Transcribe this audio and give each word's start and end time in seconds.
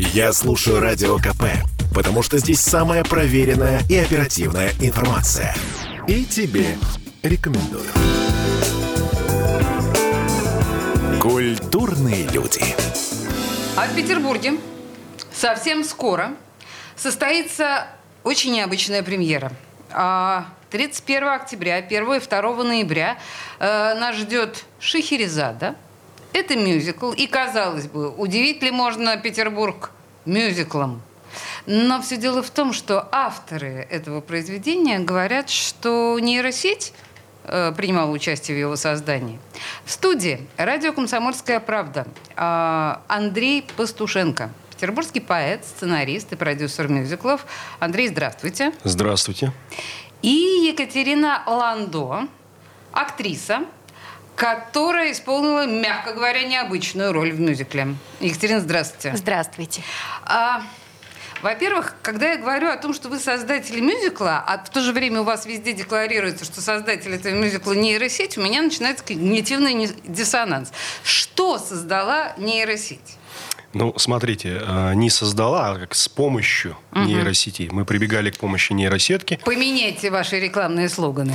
Я 0.00 0.32
слушаю 0.32 0.78
Радио 0.78 1.16
КП, 1.16 1.42
потому 1.92 2.22
что 2.22 2.38
здесь 2.38 2.60
самая 2.60 3.02
проверенная 3.02 3.80
и 3.88 3.96
оперативная 3.96 4.70
информация. 4.80 5.56
И 6.06 6.24
тебе 6.24 6.78
рекомендую. 7.24 7.82
Культурные 11.20 12.28
люди. 12.28 12.62
А 13.76 13.88
в 13.88 13.96
Петербурге 13.96 14.58
совсем 15.32 15.82
скоро 15.82 16.36
состоится 16.94 17.88
очень 18.22 18.52
необычная 18.52 19.02
премьера. 19.02 19.50
А 19.90 20.46
31 20.70 21.28
октября, 21.28 21.74
1 21.74 22.12
и 22.14 22.20
2 22.20 22.62
ноября 22.62 23.18
э, 23.58 23.94
нас 23.94 24.14
ждет 24.14 24.64
Шахерезада. 24.78 25.74
Это 26.32 26.56
мюзикл. 26.56 27.12
И, 27.12 27.26
казалось 27.26 27.86
бы, 27.86 28.10
удивить 28.10 28.62
ли 28.62 28.70
можно 28.70 29.16
Петербург 29.16 29.90
мюзиклом? 30.24 31.02
Но 31.66 32.00
все 32.00 32.16
дело 32.16 32.42
в 32.42 32.50
том, 32.50 32.72
что 32.72 33.08
авторы 33.12 33.86
этого 33.90 34.20
произведения 34.20 34.98
говорят, 34.98 35.50
что 35.50 36.18
нейросеть 36.18 36.92
э, 37.44 37.72
принимала 37.76 38.10
участие 38.10 38.56
в 38.56 38.60
его 38.60 38.76
создании. 38.76 39.38
В 39.84 39.90
студии 39.90 40.46
радио 40.56 40.92
«Комсомольская 40.92 41.60
правда» 41.60 42.06
э, 42.36 42.94
Андрей 43.08 43.66
Пастушенко– 43.76 44.50
петербургский 44.78 45.18
поэт, 45.18 45.64
сценарист 45.64 46.32
и 46.32 46.36
продюсер 46.36 46.86
мюзиклов. 46.86 47.46
Андрей, 47.80 48.06
здравствуйте. 48.06 48.72
Здравствуйте. 48.84 49.52
И 50.22 50.68
Екатерина 50.70 51.42
Ландо, 51.48 52.28
актриса, 52.92 53.64
которая 54.38 55.10
исполнила, 55.10 55.66
мягко 55.66 56.12
говоря, 56.12 56.44
необычную 56.44 57.12
роль 57.12 57.32
в 57.32 57.40
мюзикле. 57.40 57.96
Екатерина, 58.20 58.60
здравствуйте. 58.60 59.16
Здравствуйте. 59.16 59.82
А, 60.22 60.62
во-первых, 61.42 61.96
когда 62.02 62.30
я 62.30 62.36
говорю 62.36 62.68
о 62.68 62.76
том, 62.76 62.94
что 62.94 63.08
вы 63.08 63.18
создатель 63.18 63.80
мюзикла, 63.80 64.44
а 64.46 64.58
в 64.58 64.70
то 64.70 64.80
же 64.80 64.92
время 64.92 65.22
у 65.22 65.24
вас 65.24 65.44
везде 65.44 65.72
декларируется, 65.72 66.44
что 66.44 66.60
создатель 66.60 67.12
этого 67.12 67.34
мюзикла 67.34 67.72
нейросеть, 67.72 68.38
у 68.38 68.40
меня 68.40 68.62
начинается 68.62 69.02
когнитивный 69.02 69.90
диссонанс. 70.04 70.70
Что 71.02 71.58
создала 71.58 72.32
нейросеть? 72.38 73.18
Ну, 73.74 73.92
смотрите, 73.98 74.62
э, 74.62 74.94
не 74.94 75.10
создала, 75.10 75.72
а 75.72 75.78
как 75.78 75.94
с 75.94 76.08
помощью 76.08 76.76
угу. 76.92 77.02
нейросети. 77.02 77.68
Мы 77.70 77.84
прибегали 77.84 78.30
к 78.30 78.38
помощи 78.38 78.72
нейросетки. 78.72 79.38
Поменяйте 79.44 80.10
ваши 80.10 80.40
рекламные 80.40 80.88
слоганы. 80.88 81.34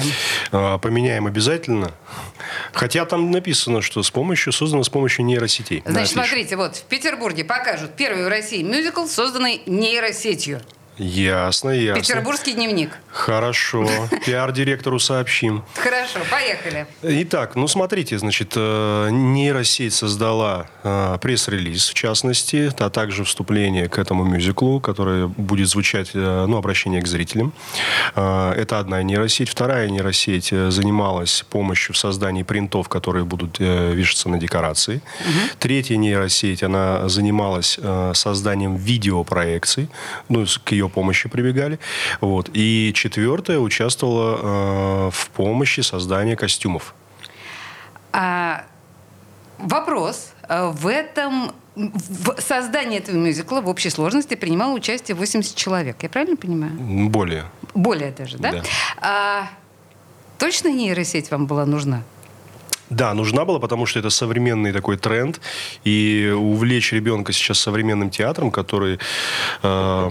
Э, 0.52 0.80
поменяем 0.80 1.28
обязательно. 1.28 1.92
Хотя 2.74 3.06
там 3.06 3.30
написано, 3.30 3.82
что 3.82 4.02
с 4.02 4.10
помощью, 4.10 4.52
создано 4.52 4.84
с 4.84 4.90
помощью 4.90 5.26
нейросетей. 5.26 5.84
Значит, 5.86 6.14
смотрите, 6.14 6.56
вот 6.56 6.76
в 6.76 6.84
Петербурге 6.84 7.44
покажут 7.46 7.96
первый 7.96 8.26
в 8.26 8.28
России 8.28 8.64
мюзикл, 8.64 9.06
созданный 9.06 9.62
нейросетью. 9.68 10.62
Ясно, 10.98 11.72
ясно. 11.72 12.02
Петербургский 12.02 12.54
дневник. 12.54 13.00
Хорошо. 13.12 13.88
Пиар-директору 14.26 15.00
сообщим. 15.00 15.64
Хорошо, 15.76 16.20
поехали. 16.30 16.86
Итак, 17.02 17.56
ну 17.56 17.68
смотрите, 17.68 18.20
значит, 18.20 18.54
э, 18.56 19.10
нейросеть 19.12 19.94
создала 19.94 20.68
э, 20.84 21.18
пресс-релиз, 21.20 21.90
в 21.90 21.94
частности, 21.96 22.72
а 22.78 22.90
также 22.90 23.24
вступление 23.24 23.90
к 23.90 23.98
этому 23.98 24.24
мюзиклу, 24.24 24.80
которое 24.80 25.28
будет 25.28 25.68
звучать, 25.68 26.12
э, 26.14 26.46
ну, 26.48 26.58
обращение 26.58 27.02
к 27.02 27.08
зрителям. 27.08 27.54
Это 28.16 28.80
одна 28.80 29.02
нейросеть. 29.02 29.50
Вторая 29.50 29.90
нейросеть 29.90 30.50
занималась 30.50 31.44
помощью 31.50 31.96
в 31.96 31.98
создании 31.98 32.44
принтов, 32.44 32.90
которые 32.90 33.26
будут 33.26 33.60
вешаться 33.60 34.30
на 34.30 34.38
декорации. 34.38 35.02
Угу. 35.22 35.58
Третья 35.60 35.96
нейросеть, 35.96 36.64
она 36.64 37.10
занималась 37.10 37.80
созданием 38.14 38.76
видеопроекций, 38.76 39.90
ну, 40.30 40.46
к 40.64 40.72
ее 40.72 40.83
ее 40.84 40.90
помощи 40.90 41.30
прибегали. 41.30 41.80
Вот. 42.22 42.50
И 42.54 42.92
четвертая 42.94 43.60
участвовала 43.60 45.08
э, 45.08 45.12
в 45.12 45.30
помощи 45.30 45.82
создания 45.82 46.36
костюмов. 46.36 46.94
А, 48.12 48.66
вопрос. 49.58 50.34
Э, 50.48 50.72
в 50.72 50.88
этом 50.88 51.52
в 51.76 52.40
создании 52.40 53.00
этого 53.00 53.16
мюзикла 53.16 53.62
в 53.62 53.68
общей 53.68 53.90
сложности 53.90 54.36
принимало 54.36 54.74
участие 54.74 55.16
80 55.16 55.56
человек. 55.56 55.98
Я 56.04 56.10
правильно 56.10 56.36
понимаю? 56.36 56.74
Более. 57.10 57.46
Более 57.74 58.12
даже, 58.12 58.38
да? 58.38 58.52
да. 58.52 58.64
А, 59.02 59.50
точно 60.38 60.68
нейросеть 60.68 61.32
вам 61.32 61.48
была 61.48 61.66
нужна? 61.66 62.04
Да, 62.90 63.14
нужна 63.16 63.44
была, 63.44 63.60
потому 63.60 63.88
что 63.88 64.00
это 64.00 64.12
современный 64.12 64.72
такой 64.72 64.98
тренд. 64.98 65.42
И 65.84 66.32
увлечь 66.38 66.94
ребенка 66.94 67.34
сейчас 67.34 67.58
современным 67.58 68.12
театром, 68.12 68.52
который 68.52 69.00
э, 69.64 70.10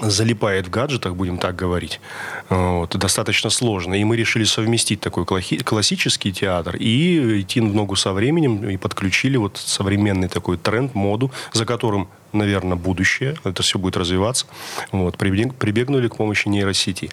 залипает 0.00 0.66
в 0.66 0.70
гаджетах, 0.70 1.14
будем 1.14 1.38
так 1.38 1.56
говорить, 1.56 2.00
вот, 2.48 2.96
достаточно 2.96 3.50
сложно. 3.50 3.94
И 3.94 4.04
мы 4.04 4.16
решили 4.16 4.44
совместить 4.44 5.00
такой 5.00 5.24
классический 5.24 6.32
театр 6.32 6.76
и 6.76 7.40
идти 7.40 7.60
в 7.60 7.74
ногу 7.74 7.96
со 7.96 8.12
временем, 8.12 8.68
и 8.68 8.76
подключили 8.76 9.36
вот 9.36 9.56
современный 9.56 10.28
такой 10.28 10.56
тренд, 10.56 10.94
моду, 10.94 11.30
за 11.52 11.66
которым 11.66 12.08
наверное, 12.34 12.76
будущее. 12.76 13.36
Это 13.44 13.62
все 13.62 13.78
будет 13.78 13.96
развиваться. 13.96 14.46
Вот, 14.92 15.16
прибегнули 15.16 16.08
к 16.08 16.16
помощи 16.16 16.48
нейросети. 16.48 17.10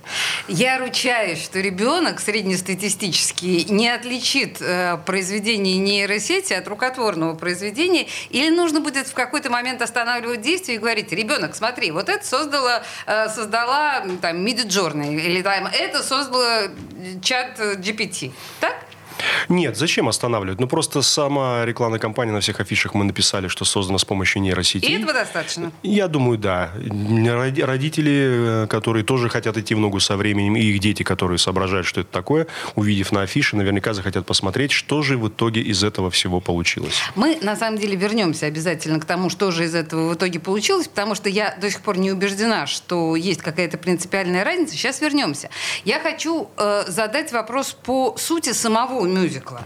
Я 0.48 0.80
ручаюсь, 0.80 1.44
что 1.44 1.60
ребенок 1.60 2.20
среднестатистический 2.20 3.66
не 3.66 3.90
отличит 3.90 4.62
э, 4.62 4.98
произведение 5.06 5.78
нейросети 5.78 6.54
от 6.54 6.68
рукотворного 6.68 7.36
произведения, 7.36 8.08
или 8.30 8.50
нужно 8.50 8.82
будет 8.82 9.08
в 9.08 9.14
какой-то 9.14 9.50
момент 9.50 9.82
останавливать 9.82 10.42
действие 10.42 10.78
и 10.78 10.80
говорить, 10.80 11.12
ребенок, 11.12 11.56
смотри, 11.56 11.92
вот 11.92 12.10
это 12.10 12.26
создала, 12.26 12.84
э, 13.06 13.30
создала 13.30 14.04
там 14.22 14.46
Midjourney, 14.46 15.16
или 15.16 15.42
там 15.42 15.68
это 15.68 16.04
создала 16.04 16.64
чат 17.22 17.60
GPT. 17.60 18.32
Так? 18.60 18.91
Нет, 19.50 19.78
зачем 19.78 20.08
останавливать? 20.08 20.60
Ну, 20.60 20.68
просто 20.68 21.02
сама 21.02 21.66
рекламная 21.66 22.00
кампания 22.00 22.32
на 22.32 22.40
всех 22.40 22.60
афишах 22.60 22.94
мы 22.94 23.04
написали, 23.04 23.48
что 23.48 23.66
создана 23.66 23.98
с 23.98 24.06
помощью 24.06 24.42
нейросети. 24.42 24.86
И 24.86 24.94
этого 24.94 25.14
достаточно? 25.14 25.72
Я 25.84 26.08
думаю, 26.08 26.38
да. 26.38 26.72
Родители, 26.76 28.64
э, 28.64 28.68
которые 28.68 29.04
тоже 29.04 29.30
хотят 29.30 29.58
идти 29.58 29.76
в 29.76 29.80
ногу 29.80 30.00
со 30.00 30.18
временем, 30.18 30.56
и 30.56 30.62
их 30.62 30.80
дети, 30.80 31.04
которые 31.04 31.38
соображают, 31.38 31.88
что 31.88 32.02
это 32.02 32.12
такое, 32.12 32.48
увидев 32.76 33.12
на 33.12 33.22
афише, 33.22 33.56
наверняка 33.56 33.94
захотят 33.94 34.26
посмотреть, 34.26 34.72
что 34.72 35.02
же 35.02 35.18
в 35.18 35.28
итоге 35.28 35.62
из 35.62 35.84
этого 35.84 36.10
всего 36.10 36.40
получилось. 36.40 36.96
Мы, 37.16 37.38
на 37.42 37.56
самом 37.56 37.80
деле, 37.80 37.96
вернемся 37.96 38.46
обязательно 38.46 39.00
к 39.00 39.06
тому, 39.06 39.30
что 39.30 39.52
же 39.52 39.66
из 39.66 39.76
этого 39.76 40.10
в 40.10 40.16
итоге 40.16 40.40
получилось, 40.40 40.88
потому 40.88 41.16
что 41.16 41.30
я 41.30 41.56
до 41.60 41.70
сих 41.70 41.82
пор 41.82 41.98
не 41.98 42.12
убеждена, 42.12 42.68
что 42.68 43.16
есть 43.16 43.42
какая-то 43.42 43.78
принципиальная 43.78 44.44
разница. 44.44 44.76
Сейчас 44.76 45.02
вернемся. 45.02 45.50
Я 45.86 46.00
хочу 46.00 46.50
э, 46.58 46.84
задать 46.88 47.32
вопрос 47.32 47.76
по 47.84 48.16
сути 48.18 48.54
самого 48.54 49.00
мюзикла. 49.14 49.64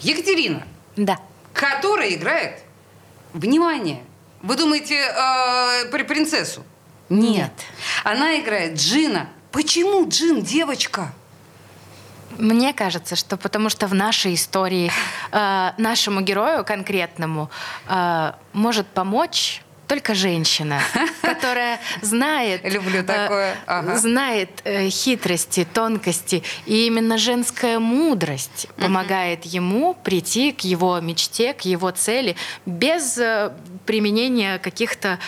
Екатерина. 0.00 0.66
Да. 0.96 1.18
Которая 1.52 2.10
играет, 2.10 2.62
внимание, 3.32 4.02
вы 4.42 4.56
думаете, 4.56 4.94
э, 4.94 6.04
принцессу? 6.04 6.64
Нет. 7.08 7.52
Она 8.04 8.38
играет 8.40 8.76
Джина. 8.76 9.28
Почему 9.50 10.08
Джин 10.08 10.42
девочка? 10.42 11.12
Мне 12.36 12.72
кажется, 12.72 13.16
что 13.16 13.36
потому 13.36 13.68
что 13.68 13.86
в 13.86 13.94
нашей 13.94 14.34
истории 14.34 14.92
э, 15.32 15.70
нашему 15.78 16.20
герою 16.20 16.64
конкретному 16.64 17.50
э, 17.88 18.32
может 18.52 18.86
помочь 18.86 19.62
только 19.88 20.14
женщина, 20.14 20.80
которая 21.22 21.80
знает, 22.02 22.60
Люблю 22.62 23.00
э, 23.00 23.02
такое. 23.02 23.56
Ага. 23.66 23.96
знает 23.96 24.50
э, 24.64 24.88
хитрости, 24.90 25.66
тонкости, 25.72 26.44
и 26.66 26.86
именно 26.86 27.18
женская 27.18 27.78
мудрость 27.78 28.68
помогает 28.76 29.44
ему 29.44 29.94
прийти 29.94 30.52
к 30.52 30.60
его 30.60 31.00
мечте, 31.00 31.54
к 31.54 31.62
его 31.62 31.90
цели 31.90 32.36
без 32.66 33.18
э, 33.18 33.52
применения 33.86 34.58
каких-то 34.58 35.18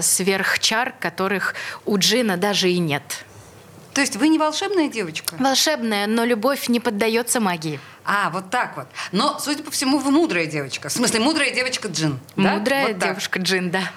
сверхчар, 0.00 0.94
которых 1.00 1.54
у 1.84 1.98
Джина 1.98 2.36
даже 2.36 2.70
и 2.70 2.78
нет. 2.78 3.02
То 3.92 4.00
есть 4.00 4.16
вы 4.16 4.28
не 4.28 4.38
волшебная 4.38 4.88
девочка? 4.88 5.36
Волшебная, 5.38 6.06
но 6.06 6.24
любовь 6.24 6.68
не 6.68 6.80
поддается 6.80 7.40
магии. 7.40 7.80
А, 8.04 8.30
вот 8.30 8.50
так 8.50 8.76
вот. 8.76 8.86
Но, 9.12 9.38
судя 9.38 9.62
по 9.62 9.70
всему, 9.70 9.98
вы 9.98 10.10
мудрая 10.10 10.46
девочка. 10.46 10.88
В 10.88 10.92
смысле, 10.92 11.20
мудрая 11.20 11.54
девочка 11.54 11.88
Джин. 11.88 12.20
Мудрая 12.36 12.88
да? 12.88 12.92
вот 12.92 12.98
девушка 12.98 13.38
Джин, 13.40 13.70
да. 13.70 13.90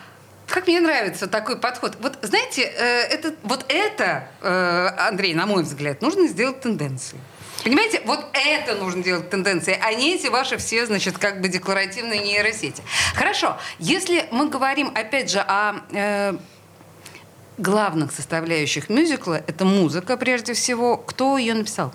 Как 0.48 0.66
мне 0.66 0.80
нравится 0.80 1.28
такой 1.28 1.58
подход. 1.58 1.98
Вот 2.00 2.18
знаете, 2.22 2.64
э, 2.64 3.02
это, 3.10 3.36
вот 3.44 3.66
это, 3.68 4.30
э, 4.42 4.88
Андрей, 4.98 5.34
на 5.34 5.46
мой 5.46 5.64
взгляд, 5.64 6.02
нужно 6.02 6.28
сделать 6.28 6.62
тенденцией. 6.62 7.22
Понимаете, 7.64 8.02
вот 8.06 8.26
это 8.34 8.76
нужно 8.76 9.04
делать 9.04 9.30
тенденцией, 9.30 9.78
а 9.82 9.94
не 9.94 10.16
эти 10.16 10.28
ваши 10.28 10.58
все, 10.58 10.86
значит, 10.86 11.18
как 11.18 11.42
бы 11.42 11.50
декларативные 11.50 12.22
нейросети. 12.22 12.82
Хорошо, 13.14 13.58
если 13.78 14.26
мы 14.32 14.48
говорим, 14.48 14.92
опять 14.96 15.30
же, 15.30 15.40
о 15.40 15.82
э, 15.92 16.38
главных 17.58 18.14
составляющих 18.14 18.90
мюзикла, 18.90 19.42
это 19.48 19.66
музыка, 19.66 20.16
прежде 20.16 20.54
всего. 20.54 20.96
Кто 20.96 21.38
ее 21.38 21.56
написал? 21.56 21.94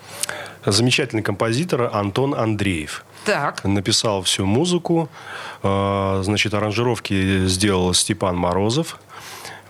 Замечательный 0.66 1.22
композитор 1.22 1.90
Антон 1.92 2.34
Андреев. 2.34 3.04
Так. 3.24 3.64
Написал 3.64 4.22
всю 4.22 4.46
музыку. 4.46 5.08
Значит, 5.62 6.54
аранжировки 6.54 7.46
сделал 7.46 7.94
Степан 7.94 8.36
Морозов. 8.36 8.98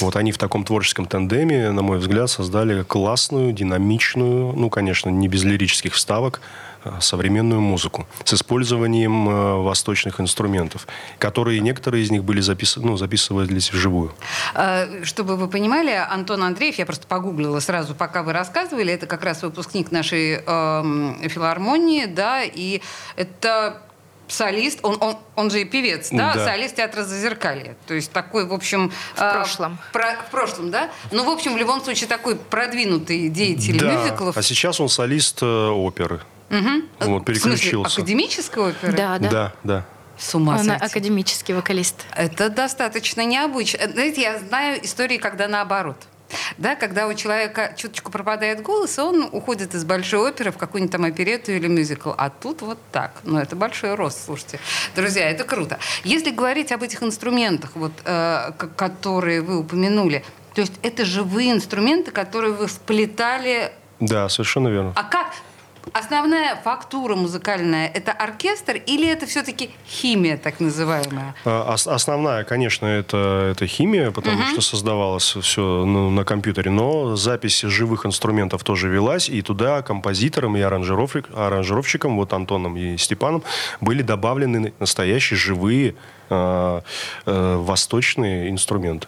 Вот 0.02 0.16
они 0.16 0.32
в 0.32 0.38
таком 0.38 0.64
творческом 0.64 1.06
тандеме, 1.06 1.70
на 1.70 1.82
мой 1.82 1.98
взгляд, 1.98 2.30
создали 2.30 2.82
классную, 2.82 3.52
динамичную, 3.52 4.52
ну, 4.52 4.70
конечно, 4.70 5.08
не 5.10 5.28
без 5.28 5.44
лирических 5.44 5.94
вставок, 5.94 6.40
Э, 6.84 7.00
современную 7.00 7.60
музыку 7.60 8.06
с 8.24 8.34
использованием 8.34 9.28
э, 9.28 9.62
восточных 9.62 10.20
инструментов, 10.20 10.88
которые 11.18 11.60
некоторые 11.60 12.02
из 12.02 12.10
них 12.10 12.24
были 12.24 12.40
записаны, 12.40 12.86
ну, 12.86 12.96
записывались 12.96 13.72
вживую. 13.72 14.12
Э, 14.54 15.04
чтобы 15.04 15.36
вы 15.36 15.48
понимали, 15.48 15.90
Антон 15.90 16.42
Андреев, 16.42 16.78
я 16.78 16.86
просто 16.86 17.06
погуглила 17.06 17.60
сразу, 17.60 17.94
пока 17.94 18.24
вы 18.24 18.32
рассказывали, 18.32 18.92
это 18.92 19.06
как 19.06 19.22
раз 19.22 19.42
выпускник 19.42 19.92
нашей 19.92 20.42
э, 20.44 21.28
филармонии, 21.28 22.06
да, 22.06 22.42
и 22.42 22.80
это 23.14 23.82
солист, 24.28 24.80
он, 24.82 24.96
он, 25.00 25.16
он 25.36 25.50
же 25.50 25.60
и 25.60 25.64
певец, 25.64 26.08
да? 26.10 26.34
да, 26.34 26.44
солист 26.44 26.76
театра 26.76 27.04
Зазеркалье. 27.04 27.76
То 27.86 27.94
есть 27.94 28.12
такой, 28.12 28.46
в 28.46 28.52
общем... 28.52 28.90
В 29.14 29.20
э, 29.20 29.32
прошлом. 29.32 29.78
Про, 29.92 30.16
в 30.26 30.30
прошлом, 30.30 30.70
да? 30.70 30.90
Ну, 31.10 31.24
в 31.24 31.28
общем, 31.28 31.54
в 31.54 31.56
любом 31.56 31.82
случае, 31.82 32.08
такой 32.08 32.36
продвинутый 32.36 33.28
деятель 33.28 33.78
да. 33.78 33.92
мюзиклов. 33.92 34.36
А 34.36 34.42
сейчас 34.42 34.80
он 34.80 34.88
солист 34.88 35.42
э, 35.42 35.46
оперы. 35.46 36.20
Угу. 36.50 37.10
Вот, 37.10 37.24
переключился. 37.24 37.88
В 37.88 37.92
смысле, 37.92 38.02
академической 38.02 38.58
оперы? 38.70 38.92
Да, 38.92 39.18
да. 39.18 39.30
Да, 39.30 39.52
да. 39.64 39.84
С 40.18 40.34
ума 40.34 40.54
Он 40.54 40.64
сойти. 40.64 40.84
академический 40.84 41.54
вокалист. 41.54 41.96
Это 42.14 42.48
достаточно 42.48 43.24
необычно. 43.24 43.90
Знаете, 43.90 44.22
я 44.22 44.38
знаю 44.38 44.84
истории, 44.84 45.16
когда 45.16 45.48
наоборот. 45.48 45.96
Да, 46.58 46.74
когда 46.74 47.06
у 47.06 47.14
человека 47.14 47.74
чуточку 47.76 48.10
пропадает 48.10 48.62
голос, 48.62 48.98
он 48.98 49.28
уходит 49.32 49.74
из 49.74 49.84
большой 49.84 50.30
оперы 50.30 50.50
в 50.50 50.58
какую-нибудь 50.58 50.92
там 50.92 51.04
оперету 51.04 51.52
или 51.52 51.68
мюзикл. 51.68 52.12
А 52.16 52.30
тут 52.30 52.62
вот 52.62 52.78
так. 52.90 53.20
Ну, 53.24 53.38
это 53.38 53.56
большой 53.56 53.94
рост, 53.94 54.24
слушайте. 54.24 54.58
Друзья, 54.94 55.30
это 55.30 55.44
круто. 55.44 55.78
Если 56.04 56.30
говорить 56.30 56.72
об 56.72 56.82
этих 56.82 57.02
инструментах, 57.02 57.72
вот, 57.74 57.92
э, 58.04 58.52
которые 58.76 59.40
вы 59.40 59.58
упомянули, 59.58 60.24
то 60.54 60.60
есть 60.60 60.74
это 60.82 61.04
живые 61.04 61.52
инструменты, 61.52 62.10
которые 62.10 62.52
вы 62.52 62.66
вплетали 62.66 63.72
да, 64.02 64.28
совершенно 64.28 64.66
верно. 64.66 64.92
А 64.96 65.04
как? 65.04 65.28
Основная 65.92 66.56
фактура 66.56 67.16
музыкальная– 67.16 67.88
это 67.94 68.12
оркестр 68.12 68.76
или 68.86 69.08
это 69.08 69.26
все-таки 69.26 69.70
химия, 69.86 70.36
так 70.36 70.60
называемая? 70.60 71.34
А, 71.44 71.74
основная, 71.74 72.44
конечно, 72.44 72.86
это, 72.86 73.50
это 73.52 73.66
химия, 73.66 74.10
потому 74.10 74.38
угу. 74.38 74.46
что 74.52 74.60
создавалось 74.60 75.36
все 75.36 75.84
ну, 75.84 76.10
на 76.10 76.24
компьютере, 76.24 76.70
но 76.70 77.16
запись 77.16 77.62
живых 77.62 78.06
инструментов 78.06 78.64
тоже 78.64 78.88
велась, 78.88 79.28
и 79.28 79.42
туда 79.42 79.82
композиторам 79.82 80.56
и 80.56 80.60
аранжировщик, 80.60 81.26
аранжировщикам, 81.34 82.16
вот 82.16 82.32
Антоном 82.32 82.76
и 82.76 82.96
Степаном, 82.96 83.42
были 83.80 84.02
добавлены 84.02 84.72
настоящие 84.78 85.36
живые 85.36 85.94
а, 86.30 86.82
э, 87.26 87.56
восточные 87.56 88.48
инструменты. 88.48 89.06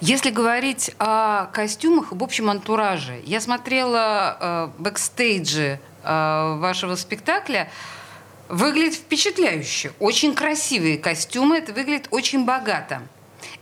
Если 0.00 0.30
говорить 0.30 0.90
о 0.98 1.46
костюмах, 1.46 2.12
в 2.12 2.22
общем 2.22 2.48
антураже, 2.48 3.20
я 3.26 3.40
смотрела 3.40 4.36
э, 4.40 4.68
бэкстейджи 4.78 5.80
вашего 6.04 6.96
спектакля 6.96 7.70
выглядит 8.48 8.94
впечатляюще. 8.94 9.92
Очень 9.98 10.34
красивые 10.34 10.98
костюмы, 10.98 11.58
это 11.58 11.72
выглядит 11.72 12.08
очень 12.10 12.44
богато. 12.44 13.02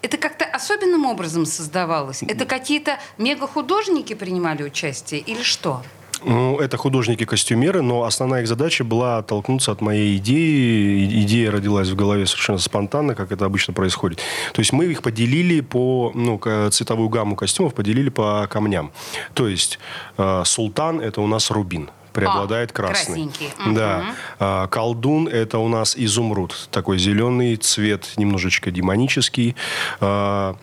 Это 0.02 0.16
как-то 0.16 0.44
особенным 0.44 1.06
образом 1.06 1.46
создавалось? 1.46 2.22
Это 2.22 2.44
какие-то 2.44 2.98
мега-художники 3.18 4.14
принимали 4.14 4.62
участие 4.62 5.20
или 5.20 5.42
что? 5.42 5.82
Ну, 6.22 6.58
это 6.58 6.76
художники-костюмеры, 6.76 7.80
но 7.80 8.04
основная 8.04 8.42
их 8.42 8.48
задача 8.48 8.84
была 8.84 9.18
оттолкнуться 9.18 9.72
от 9.72 9.80
моей 9.80 10.18
идеи. 10.18 11.22
Идея 11.22 11.50
родилась 11.50 11.88
в 11.88 11.96
голове 11.96 12.26
совершенно 12.26 12.58
спонтанно, 12.58 13.14
как 13.14 13.32
это 13.32 13.46
обычно 13.46 13.72
происходит. 13.72 14.18
То 14.52 14.60
есть 14.60 14.72
мы 14.72 14.84
их 14.86 15.02
поделили 15.02 15.60
по, 15.60 16.12
ну, 16.14 16.38
цветовую 16.70 17.08
гамму 17.08 17.36
костюмов 17.36 17.74
поделили 17.74 18.10
по 18.10 18.46
камням. 18.50 18.92
То 19.32 19.48
есть 19.48 19.78
э, 20.18 20.42
султан– 20.44 21.00
это 21.00 21.22
у 21.22 21.26
нас 21.26 21.50
рубин 21.50 21.90
преобладает 22.12 22.70
а, 22.70 22.74
красный. 22.74 23.30
Да. 23.74 24.04
А, 24.38 24.66
колдун 24.68 25.28
это 25.28 25.58
у 25.58 25.68
нас 25.68 25.96
изумруд, 25.96 26.68
такой 26.70 26.98
зеленый 26.98 27.56
цвет, 27.56 28.12
немножечко 28.16 28.70
демонический. 28.70 29.56
А, 30.00 30.56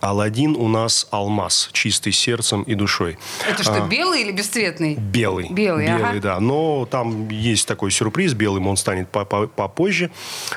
Алладин 0.00 0.54
у 0.56 0.68
нас 0.68 1.08
алмаз, 1.10 1.70
чистый 1.72 2.12
сердцем 2.12 2.62
и 2.62 2.74
душой. 2.74 3.18
Это 3.48 3.62
что, 3.62 3.84
а, 3.84 3.88
белый 3.88 4.22
или 4.22 4.30
бесцветный? 4.30 4.94
Белый. 4.94 5.48
Белый, 5.50 5.86
белый 5.86 6.10
ага. 6.10 6.20
да. 6.20 6.40
Но 6.40 6.86
там 6.86 7.28
есть 7.28 7.66
такой 7.66 7.90
сюрприз, 7.90 8.34
белым 8.34 8.68
он 8.68 8.76
станет 8.76 9.08
попозже. 9.08 10.10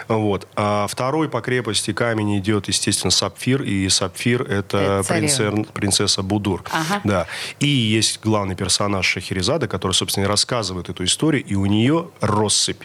Вот. 0.07 0.47
А 0.55 0.85
второй 0.87 1.27
по 1.27 1.41
крепости 1.41 1.91
камень 1.91 2.37
идет, 2.37 2.67
естественно, 2.67 3.11
сапфир, 3.11 3.63
и 3.63 3.89
сапфир 3.89 4.43
это, 4.43 4.77
это 4.77 5.03
принцесса, 5.07 5.65
принцесса 5.73 6.21
Будур. 6.21 6.63
Ага. 6.71 7.01
Да. 7.03 7.27
И 7.59 7.67
есть 7.67 8.19
главный 8.23 8.55
персонаж 8.55 9.05
Шахерезада, 9.05 9.67
который, 9.67 9.93
собственно, 9.93 10.27
рассказывает 10.27 10.89
эту 10.89 11.03
историю, 11.03 11.43
и 11.43 11.55
у 11.55 11.65
нее 11.65 12.09
россыпь 12.21 12.83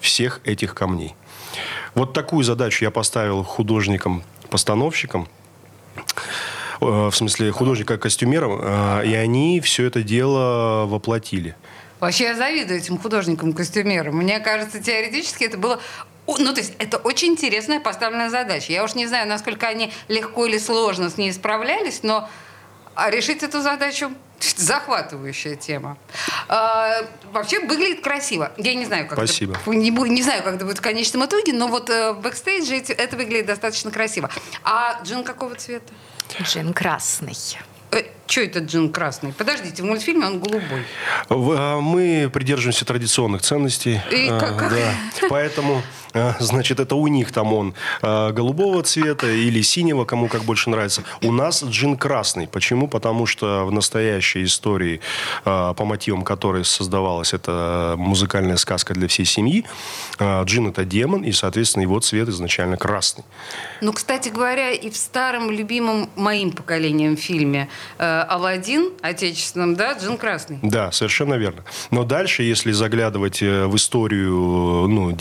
всех 0.00 0.40
этих 0.44 0.74
камней. 0.74 1.14
Вот 1.94 2.14
такую 2.14 2.42
задачу 2.44 2.84
я 2.84 2.90
поставил 2.90 3.42
художникам-постановщикам– 3.42 5.28
в 6.80 7.12
смысле 7.12 7.52
художника-костюмером, 7.52 8.60
э, 8.62 9.06
и 9.06 9.14
они 9.14 9.60
все 9.60 9.86
это 9.86 10.02
дело 10.02 10.86
воплотили. 10.86 11.54
Вообще 12.00 12.24
я 12.24 12.34
завидую 12.34 12.78
этим 12.78 12.98
художникам-костюмерам. 12.98 14.16
Мне 14.16 14.40
кажется, 14.40 14.82
теоретически 14.82 15.44
это 15.44 15.58
было 15.58 15.80
ну, 16.26 16.52
то 16.54 16.60
есть 16.60 16.74
это 16.78 16.98
очень 16.98 17.32
интересная 17.32 17.80
поставленная 17.80 18.30
задача. 18.30 18.72
Я 18.72 18.84
уж 18.84 18.94
не 18.94 19.06
знаю, 19.08 19.26
насколько 19.26 19.66
они 19.66 19.92
легко 20.06 20.46
или 20.46 20.58
сложно 20.58 21.10
с 21.10 21.16
ней 21.16 21.32
справлялись, 21.32 22.04
но 22.04 22.28
а 22.94 23.10
решить 23.10 23.42
эту 23.42 23.60
задачу 23.62 24.12
захватывающая 24.56 25.56
тема. 25.56 25.96
А, 26.48 27.02
вообще 27.32 27.60
выглядит 27.60 28.02
красиво. 28.02 28.52
Я 28.56 28.74
не 28.74 28.84
знаю, 28.84 29.06
как 29.06 29.18
Спасибо. 29.18 29.54
Это, 29.54 29.70
не, 29.70 29.90
не 29.90 30.22
знаю, 30.22 30.42
как 30.42 30.54
это 30.54 30.64
будет 30.64 30.78
в 30.78 30.82
конечном 30.82 31.24
итоге, 31.26 31.52
но 31.52 31.68
вот 31.68 31.90
э, 31.90 32.12
в 32.12 32.20
бэкстейдже 32.20 32.76
это 32.76 33.16
выглядит 33.16 33.46
достаточно 33.46 33.90
красиво. 33.90 34.30
А 34.64 35.00
джин 35.02 35.24
какого 35.24 35.54
цвета? 35.54 35.92
Джин 36.42 36.72
красный. 36.72 37.36
Э, 37.92 38.02
что 38.26 38.40
это 38.42 38.60
джин 38.60 38.92
красный? 38.92 39.32
Подождите, 39.32 39.82
в 39.82 39.86
мультфильме 39.86 40.26
он 40.26 40.38
голубой. 40.40 40.84
А, 41.28 41.80
мы 41.80 42.30
придерживаемся 42.32 42.84
традиционных 42.84 43.42
ценностей. 43.42 44.00
И 44.10 44.28
а, 44.30 44.38
как? 44.38 44.70
Да. 44.70 44.94
Поэтому 45.28 45.82
значит, 46.38 46.80
это 46.80 46.94
у 46.94 47.06
них 47.06 47.32
там 47.32 47.52
он 47.52 47.74
а, 48.02 48.32
голубого 48.32 48.82
цвета 48.82 49.30
или 49.30 49.62
синего, 49.62 50.04
кому 50.04 50.28
как 50.28 50.42
больше 50.42 50.70
нравится. 50.70 51.02
У 51.22 51.32
нас 51.32 51.62
джин 51.62 51.96
красный. 51.96 52.46
Почему? 52.46 52.88
Потому 52.88 53.26
что 53.26 53.64
в 53.64 53.72
настоящей 53.72 54.44
истории, 54.44 55.00
а, 55.44 55.74
по 55.74 55.84
мотивам 55.84 56.22
которой 56.22 56.64
создавалась 56.64 57.32
эта 57.34 57.94
музыкальная 57.96 58.56
сказка 58.56 58.94
для 58.94 59.08
всей 59.08 59.24
семьи, 59.24 59.64
джин 60.20 60.68
это 60.68 60.84
демон, 60.84 61.22
и, 61.22 61.32
соответственно, 61.32 61.82
его 61.82 62.00
цвет 62.00 62.28
изначально 62.28 62.76
красный. 62.76 63.24
Ну, 63.80 63.92
кстати 63.92 64.28
говоря, 64.28 64.70
и 64.72 64.90
в 64.90 64.96
старом 64.96 65.50
любимом 65.50 66.10
моим 66.16 66.52
поколением 66.52 67.16
фильме 67.16 67.68
э, 67.98 68.04
«Аладдин» 68.28 68.90
отечественном, 69.02 69.74
да, 69.74 69.94
джин 69.94 70.16
красный. 70.18 70.58
Да, 70.62 70.92
совершенно 70.92 71.34
верно. 71.34 71.64
Но 71.90 72.04
дальше, 72.04 72.42
если 72.42 72.72
заглядывать 72.72 73.42
э, 73.42 73.66
в 73.66 73.76
историю, 73.76 74.86
ну, 74.88 75.12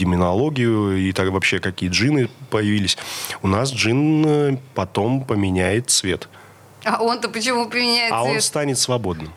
и 0.88 1.12
так 1.12 1.30
вообще 1.30 1.60
какие 1.60 1.90
джины 1.90 2.30
появились. 2.50 2.98
У 3.42 3.48
нас 3.48 3.72
джин 3.72 4.26
э, 4.26 4.58
потом 4.76 5.24
поменяет 5.24 5.90
цвет. 5.90 6.30
А 6.86 7.04
он-то 7.04 7.30
почему 7.30 7.68
поменяет 7.68 8.12
а 8.12 8.22
цвет? 8.22 8.32
А 8.32 8.36
он 8.36 8.42
станет 8.42 8.78
свободным. 8.78 9.34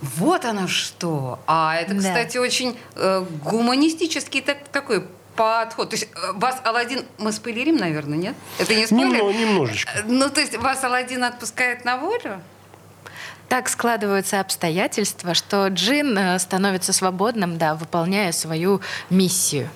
Вот 0.00 0.44
оно 0.44 0.66
что. 0.66 1.38
А 1.46 1.76
это, 1.76 1.94
да. 1.94 2.00
кстати, 2.00 2.38
очень 2.38 2.76
э, 2.96 3.24
гуманистический 3.44 4.40
так, 4.40 4.68
такой 4.68 5.06
подход. 5.36 5.90
То 5.90 5.96
есть 5.96 6.08
э, 6.14 6.32
вас 6.34 6.60
Алладин, 6.64 7.04
мы 7.18 7.32
спойлерим, 7.32 7.76
наверное, 7.76 8.16
нет? 8.16 8.34
Это 8.58 8.74
не 8.74 8.86
спойлер? 8.86 9.06
Немного, 9.06 9.32
немножечко. 9.32 9.92
Э, 9.98 10.02
ну, 10.06 10.30
то 10.30 10.40
есть 10.40 10.56
вас 10.56 10.82
Алладин 10.84 11.22
отпускает 11.24 11.84
на 11.84 11.98
волю? 11.98 12.40
Так 13.48 13.68
складываются 13.68 14.40
обстоятельства, 14.40 15.34
что 15.34 15.66
Джин 15.68 16.38
становится 16.38 16.92
свободным, 16.92 17.58
да, 17.58 17.74
выполняя 17.74 18.32
свою 18.32 18.80
миссию. 19.10 19.68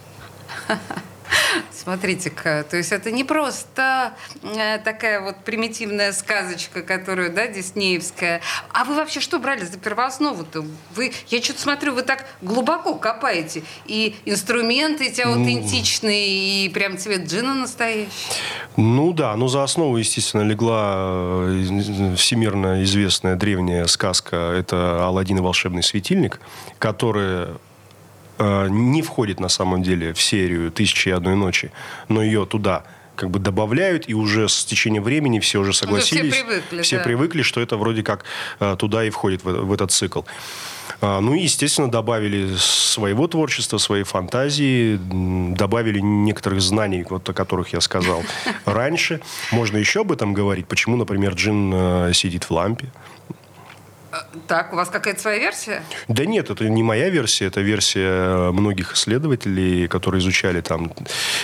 Смотрите-ка, 1.84 2.64
то 2.68 2.78
есть 2.78 2.92
это 2.92 3.10
не 3.10 3.24
просто 3.24 4.14
э, 4.42 4.78
такая 4.78 5.20
вот 5.20 5.36
примитивная 5.44 6.12
сказочка, 6.12 6.82
которую, 6.82 7.30
да, 7.32 7.46
диснеевская. 7.46 8.40
А 8.72 8.84
вы 8.84 8.94
вообще 8.94 9.20
что 9.20 9.38
брали 9.38 9.64
за 9.64 9.78
первооснову-то? 9.78 10.64
Вы, 10.94 11.12
я 11.28 11.42
что-то 11.42 11.60
смотрю, 11.60 11.94
вы 11.94 12.02
так 12.02 12.26
глубоко 12.40 12.94
копаете. 12.94 13.64
И 13.84 14.16
инструменты 14.24 15.08
эти 15.08 15.20
аутентичные, 15.20 16.64
и 16.64 16.68
прям 16.70 16.96
цвет 16.96 17.28
джина 17.28 17.54
настоящий. 17.54 18.08
Ну 18.76 19.12
да, 19.12 19.36
ну 19.36 19.48
за 19.48 19.62
основу, 19.62 19.98
естественно, 19.98 20.42
легла 20.42 20.94
э, 21.48 22.14
всемирно 22.16 22.82
известная 22.84 23.36
древняя 23.36 23.86
сказка. 23.86 24.36
Это 24.36 25.04
«Аладдин 25.04 25.38
и 25.38 25.40
волшебный 25.42 25.82
светильник», 25.82 26.40
которая 26.78 27.48
э, 27.48 27.56
не 28.38 29.02
входит 29.02 29.40
на 29.40 29.48
самом 29.48 29.82
деле 29.82 30.12
в 30.12 30.20
серию 30.20 30.70
«Тысячи 30.70 31.08
и 31.08 31.12
одной 31.12 31.36
ночи», 31.36 31.70
но 32.08 32.22
ее 32.22 32.46
туда 32.46 32.84
как 33.16 33.30
бы 33.30 33.38
добавляют, 33.38 34.08
и 34.08 34.14
уже 34.14 34.48
с 34.48 34.64
течением 34.64 35.02
времени 35.02 35.38
все 35.38 35.60
уже 35.60 35.72
согласились. 35.72 36.32
все 36.32 36.44
привыкли, 36.44 36.82
все 36.82 36.96
да. 36.98 37.04
привыкли, 37.04 37.42
что 37.42 37.60
это 37.60 37.76
вроде 37.76 38.02
как 38.02 38.24
э, 38.60 38.76
туда 38.78 39.04
и 39.04 39.10
входит 39.10 39.44
в, 39.44 39.52
в 39.52 39.72
этот 39.72 39.92
цикл. 39.92 40.22
А, 41.00 41.20
Ну 41.20 41.34
и, 41.34 41.42
естественно, 41.42 41.90
добавили 41.90 42.56
своего 42.56 43.28
творчества, 43.28 43.78
своей 43.78 44.04
фантазии, 44.04 44.98
добавили 45.54 46.00
некоторых 46.00 46.60
знаний, 46.60 47.04
вот 47.08 47.28
о 47.28 47.32
которых 47.32 47.72
я 47.72 47.80
сказал 47.80 48.22
раньше. 48.64 49.20
Можно 49.52 49.78
еще 49.78 50.00
об 50.00 50.12
этом 50.12 50.34
говорить. 50.34 50.66
Почему, 50.66 50.96
например, 50.96 51.34
джин 51.34 51.72
э, 51.74 52.12
сидит 52.14 52.44
в 52.44 52.50
лампе? 52.50 52.90
Так, 54.46 54.72
у 54.72 54.76
вас 54.76 54.88
какая-то 54.88 55.20
своя 55.20 55.38
версия? 55.38 55.82
Да 56.08 56.24
нет, 56.24 56.50
это 56.50 56.68
не 56.68 56.82
моя 56.82 57.08
версия, 57.08 57.46
это 57.46 57.60
версия 57.60 58.50
многих 58.52 58.94
исследователей, 58.94 59.88
которые 59.88 60.20
изучали 60.20 60.60
там 60.60 60.92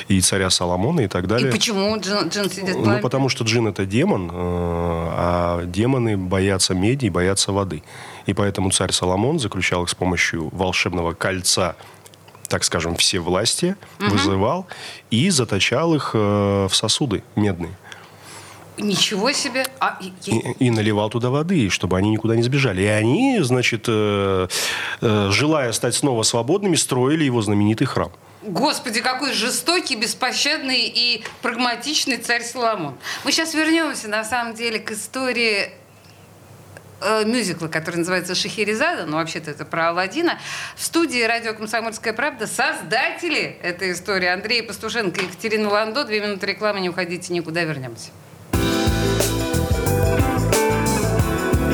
и 0.09 0.21
царя 0.21 0.51
Соломона 0.51 1.01
и 1.01 1.09
так 1.09 1.27
далее. 1.27 1.49
И 1.49 1.53
почему 1.53 1.99
джин, 1.99 2.29
джин 2.29 2.51
сидит 2.51 2.77
в 2.77 2.87
Ну, 2.87 3.01
потому 3.01 3.29
что 3.29 3.45
джин 3.45 3.67
это 3.67 3.87
демон, 3.87 4.31
э, 4.31 4.35
а 4.35 5.65
демоны 5.65 6.17
боятся 6.17 6.75
меди 6.75 7.07
и 7.07 7.11
боятся 7.11 7.53
воды. 7.53 7.83
И 8.27 8.35
поэтому 8.35 8.71
царь 8.71 8.93
Соломон 8.93 9.39
заключал 9.39 9.85
их 9.85 9.91
с 9.91 9.95
помощью 9.95 10.49
волшебного 10.53 11.15
кольца, 11.15 11.77
так 12.49 12.65
скажем, 12.65 12.97
все 12.97 13.21
власти, 13.21 13.77
вызывал 13.99 14.67
и 15.11 15.31
заточал 15.31 15.95
их 15.95 16.11
э, 16.15 16.69
в 16.69 16.75
сосуды 16.75 17.23
медные. 17.37 17.77
Ничего 18.79 19.33
себе. 19.33 19.67
А, 19.79 19.99
и- 20.01 20.13
И, 20.31 20.67
и 20.67 20.71
наливал 20.71 21.11
туда 21.11 21.29
воды, 21.31 21.69
чтобы 21.69 21.99
они 21.99 22.11
никуда 22.11 22.35
не 22.37 22.43
сбежали. 22.43 22.83
И 22.83 22.87
они, 22.87 23.39
значит, 23.43 23.85
э, 23.89 24.49
э, 25.03 25.29
желая 25.31 25.73
стать 25.73 25.95
снова 25.95 26.23
свободными, 26.23 26.77
строили 26.77 27.25
его 27.25 27.43
знаменитый 27.43 27.87
храм. 27.87 28.11
Господи, 28.43 29.03
какой 29.03 29.35
жестокий, 29.35 29.97
беспощадный 29.97 30.87
и 30.87 31.23
прагматичный 31.43 32.17
царь 32.17 32.43
Соломон. 32.43 32.95
Мы 33.25 33.33
сейчас 33.33 33.53
вернемся, 33.53 34.09
на 34.09 34.25
самом 34.25 34.55
деле, 34.55 34.79
к 34.79 34.93
истории 34.93 35.73
э, 37.03 37.25
мюзикла, 37.27 37.69
который 37.69 37.97
называется 37.97 38.35
«Шахерезада», 38.35 39.05
но 39.07 39.19
вообще-то 39.19 39.51
это 39.51 39.65
про 39.67 39.91
Алладина. 39.91 40.39
В 40.77 40.83
студии 40.83 41.23
радио 41.23 41.53
«Комсомольская 41.55 42.13
правда» 42.15 42.47
создатели 42.47 43.59
этой 43.63 43.93
истории 43.93 44.29
Андрей 44.29 44.63
Пастушенко 44.63 45.21
и 45.21 45.25
Екатерина 45.25 45.69
Ландо. 45.71 46.05
Две 46.05 46.21
минуты 46.21 46.47
рекламы, 46.47 46.81
не 46.81 46.89
уходите 46.89 47.33
никуда, 47.35 47.63
вернемся. 47.65 48.09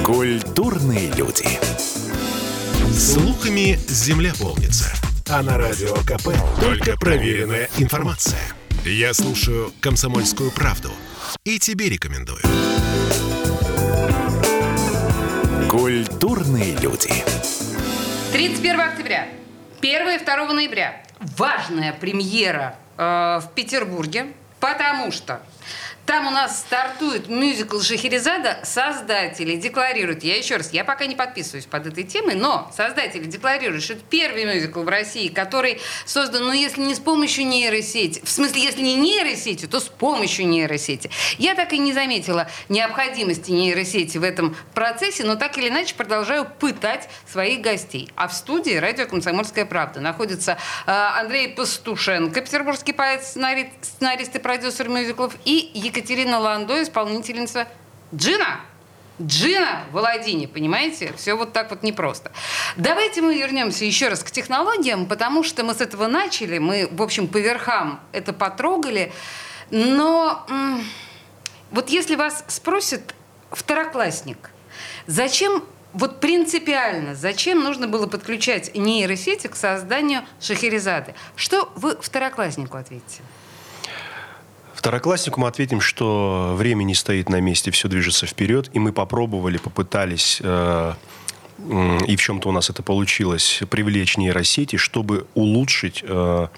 Культурные 0.05 1.11
люди. 1.13 1.47
Слухами 2.93 3.79
земля 3.89 4.33
полнится. 4.39 4.87
А 5.29 5.43
на 5.43 5.59
радио 5.59 5.95
КП 5.97 6.29
только 6.61 6.97
проверенная 6.97 7.69
информация. 7.79 8.41
Я 8.85 9.13
слушаю 9.13 9.73
«Комсомольскую 9.81 10.53
правду» 10.53 10.91
и 11.45 11.59
тебе 11.59 11.89
рекомендую. 11.89 12.41
Культурные 15.69 16.77
люди. 16.77 17.11
31 18.33 18.81
октября, 18.81 19.29
1 19.81 20.09
и 20.09 20.25
2 20.25 20.53
ноября. 20.53 21.03
Важная 21.37 21.93
премьера 21.93 22.77
э, 22.97 23.41
в 23.43 23.51
Петербурге, 23.55 24.33
потому 24.61 25.11
что 25.11 25.43
там 26.07 26.29
у 26.29 26.31
нас 26.31 26.61
стартует 26.61 27.29
мюзикл 27.29 27.81
«Шахерезада». 27.81 28.61
Создатели 28.63 29.57
декларируют, 29.57 30.23
я 30.23 30.37
еще 30.37 30.57
раз, 30.57 30.73
я 30.73 30.85
пока 30.85 31.07
не 31.07 31.17
подписываюсь 31.17 31.67
под 31.67 31.89
этой 31.89 32.05
темой, 32.05 32.37
но 32.37 32.71
создатели 32.75 33.25
декларируют, 33.25 33.83
что 33.83 33.95
это 33.95 34.03
первый 34.09 34.45
мюзикл 34.45 34.83
в 34.83 34.89
России, 34.89 35.29
который 35.29 35.81
создан, 36.07 36.45
ну, 36.45 36.53
если 36.53 36.81
не 36.81 36.95
с 36.95 37.01
помощью 37.01 37.47
нейросети, 37.47 38.23
в 38.25 38.31
смысле, 38.31 38.63
если 38.63 38.83
не 38.83 38.95
нейросети, 38.95 39.67
то 39.67 39.81
с 39.81 39.89
помощью 39.89 40.47
нейросети. 40.47 41.11
Я 41.39 41.57
так 41.57 41.73
и 41.73 41.79
не 41.79 41.93
заметила 41.93 42.49
необходимости 42.69 43.51
нейросети 43.51 44.17
в 44.19 44.23
этом 44.23 44.57
процессе, 44.75 45.25
но 45.25 45.35
так 45.35 45.59
или 45.59 45.69
иначе 45.69 45.95
продолжаю 45.97 46.45
пытать 46.45 47.09
своих 47.31 47.61
гостей. 47.61 48.11
А 48.15 48.29
в 48.29 48.33
студии 48.33 48.77
радио 48.77 49.07
«Комсомольская 49.07 49.67
правда» 49.67 50.01
находится 50.01 50.53
э, 50.87 50.91
Андрей 50.91 51.49
Пастушенко, 51.49 52.41
петербургский 52.41 52.93
поэт, 52.93 53.25
сценарист, 53.25 53.71
сценарист 53.83 54.37
и 54.37 54.39
продюсер 54.39 54.89
мюзиклов, 54.89 55.35
и 55.45 55.73
Екатерина 55.75 55.96
Ландо, 56.39 56.83
исполнительница 56.83 57.69
Джина. 58.15 58.61
Джина 59.21 59.85
в 59.93 59.99
Аладдине, 59.99 60.47
понимаете? 60.47 61.13
Все 61.17 61.35
вот 61.35 61.53
так 61.53 61.71
вот 61.71 61.83
непросто. 61.83 62.31
Давайте 62.77 63.23
мы 63.23 63.35
вернемся 63.35 63.85
еще 63.85 64.09
раз 64.09 64.23
к 64.23 64.31
технологиям, 64.31 65.07
потому 65.07 65.43
что 65.43 65.65
мы 65.65 65.75
с 65.75 65.81
этого 65.81 66.07
начали, 66.07 66.59
мы, 66.59 66.89
в 66.91 67.01
общем, 67.01 67.27
по 67.27 67.39
верхам 67.39 68.01
это 68.13 68.35
потрогали, 68.35 69.13
но 69.71 70.47
вот 71.71 71.89
если 71.89 72.15
вас 72.15 72.45
спросит 72.49 73.15
второклассник, 73.51 74.51
зачем 75.07 75.65
вот 75.95 76.21
принципиально, 76.21 77.15
зачем 77.15 77.65
нужно 77.65 77.89
было 77.89 78.07
подключать 78.07 78.75
нейросети 78.77 79.47
к 79.47 79.57
созданию 79.57 80.27
шахерезады? 80.41 81.15
Что 81.37 81.73
вы 81.75 81.97
второкласснику 81.97 82.77
ответите? 82.77 83.23
Второкласснику 84.77 85.41
мы 85.41 85.49
ответим, 85.49 85.81
что 85.81 86.55
время 86.55 86.85
не 86.85 86.95
стоит 86.95 87.31
на 87.31 87.41
месте, 87.41 87.71
все 87.71 87.89
движется 87.89 88.27
вперед, 88.27 88.69
и 88.75 88.79
мы 88.79 88.93
попробовали, 88.93 89.57
попытались, 89.57 90.39
э, 90.43 90.93
и 92.07 92.15
в 92.15 92.21
чем-то 92.21 92.51
у 92.51 92.53
нас 92.53 92.69
это 92.69 92.83
получилось, 92.83 93.61
привлечь 93.71 94.19
нейросети, 94.19 94.77
чтобы 94.77 95.27
улучшить 95.35 96.05
э, 96.07 96.49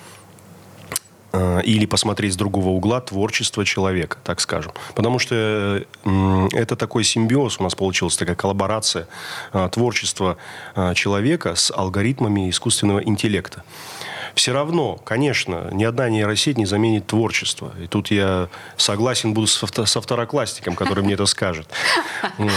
или 1.65 1.87
посмотреть 1.87 2.33
с 2.33 2.37
другого 2.37 2.69
угла 2.69 3.01
творчество 3.01 3.65
человека, 3.65 4.17
так 4.25 4.41
скажем. 4.41 4.73
Потому 4.95 5.19
что 5.19 5.35
э, 5.35 6.49
это 6.53 6.77
такой 6.77 7.05
симбиоз 7.05 7.61
у 7.61 7.63
нас 7.63 7.75
получился, 7.75 8.19
такая 8.19 8.37
коллаборация 8.37 9.09
э, 9.53 9.69
творчества 9.71 10.37
э, 10.75 10.95
человека 10.95 11.55
с 11.55 11.71
алгоритмами 11.71 12.49
искусственного 12.49 13.01
интеллекта. 13.01 13.65
Все 14.39 14.53
равно, 14.53 14.95
конечно, 15.05 15.69
ни 15.73 15.83
одна 15.83 16.09
нейросеть 16.09 16.59
не 16.59 16.65
заменит 16.65 17.09
творчество. 17.09 17.73
И 17.83 17.89
тут 17.89 18.13
я 18.13 18.49
согласен 18.77 19.35
буду 19.35 19.49
со, 19.49 19.67
вто- 19.67 19.85
со 19.85 20.01
второклассником, 20.01 20.77
который 20.77 21.03
мне 21.03 21.15
это 21.15 21.27
скажет. 21.27 21.69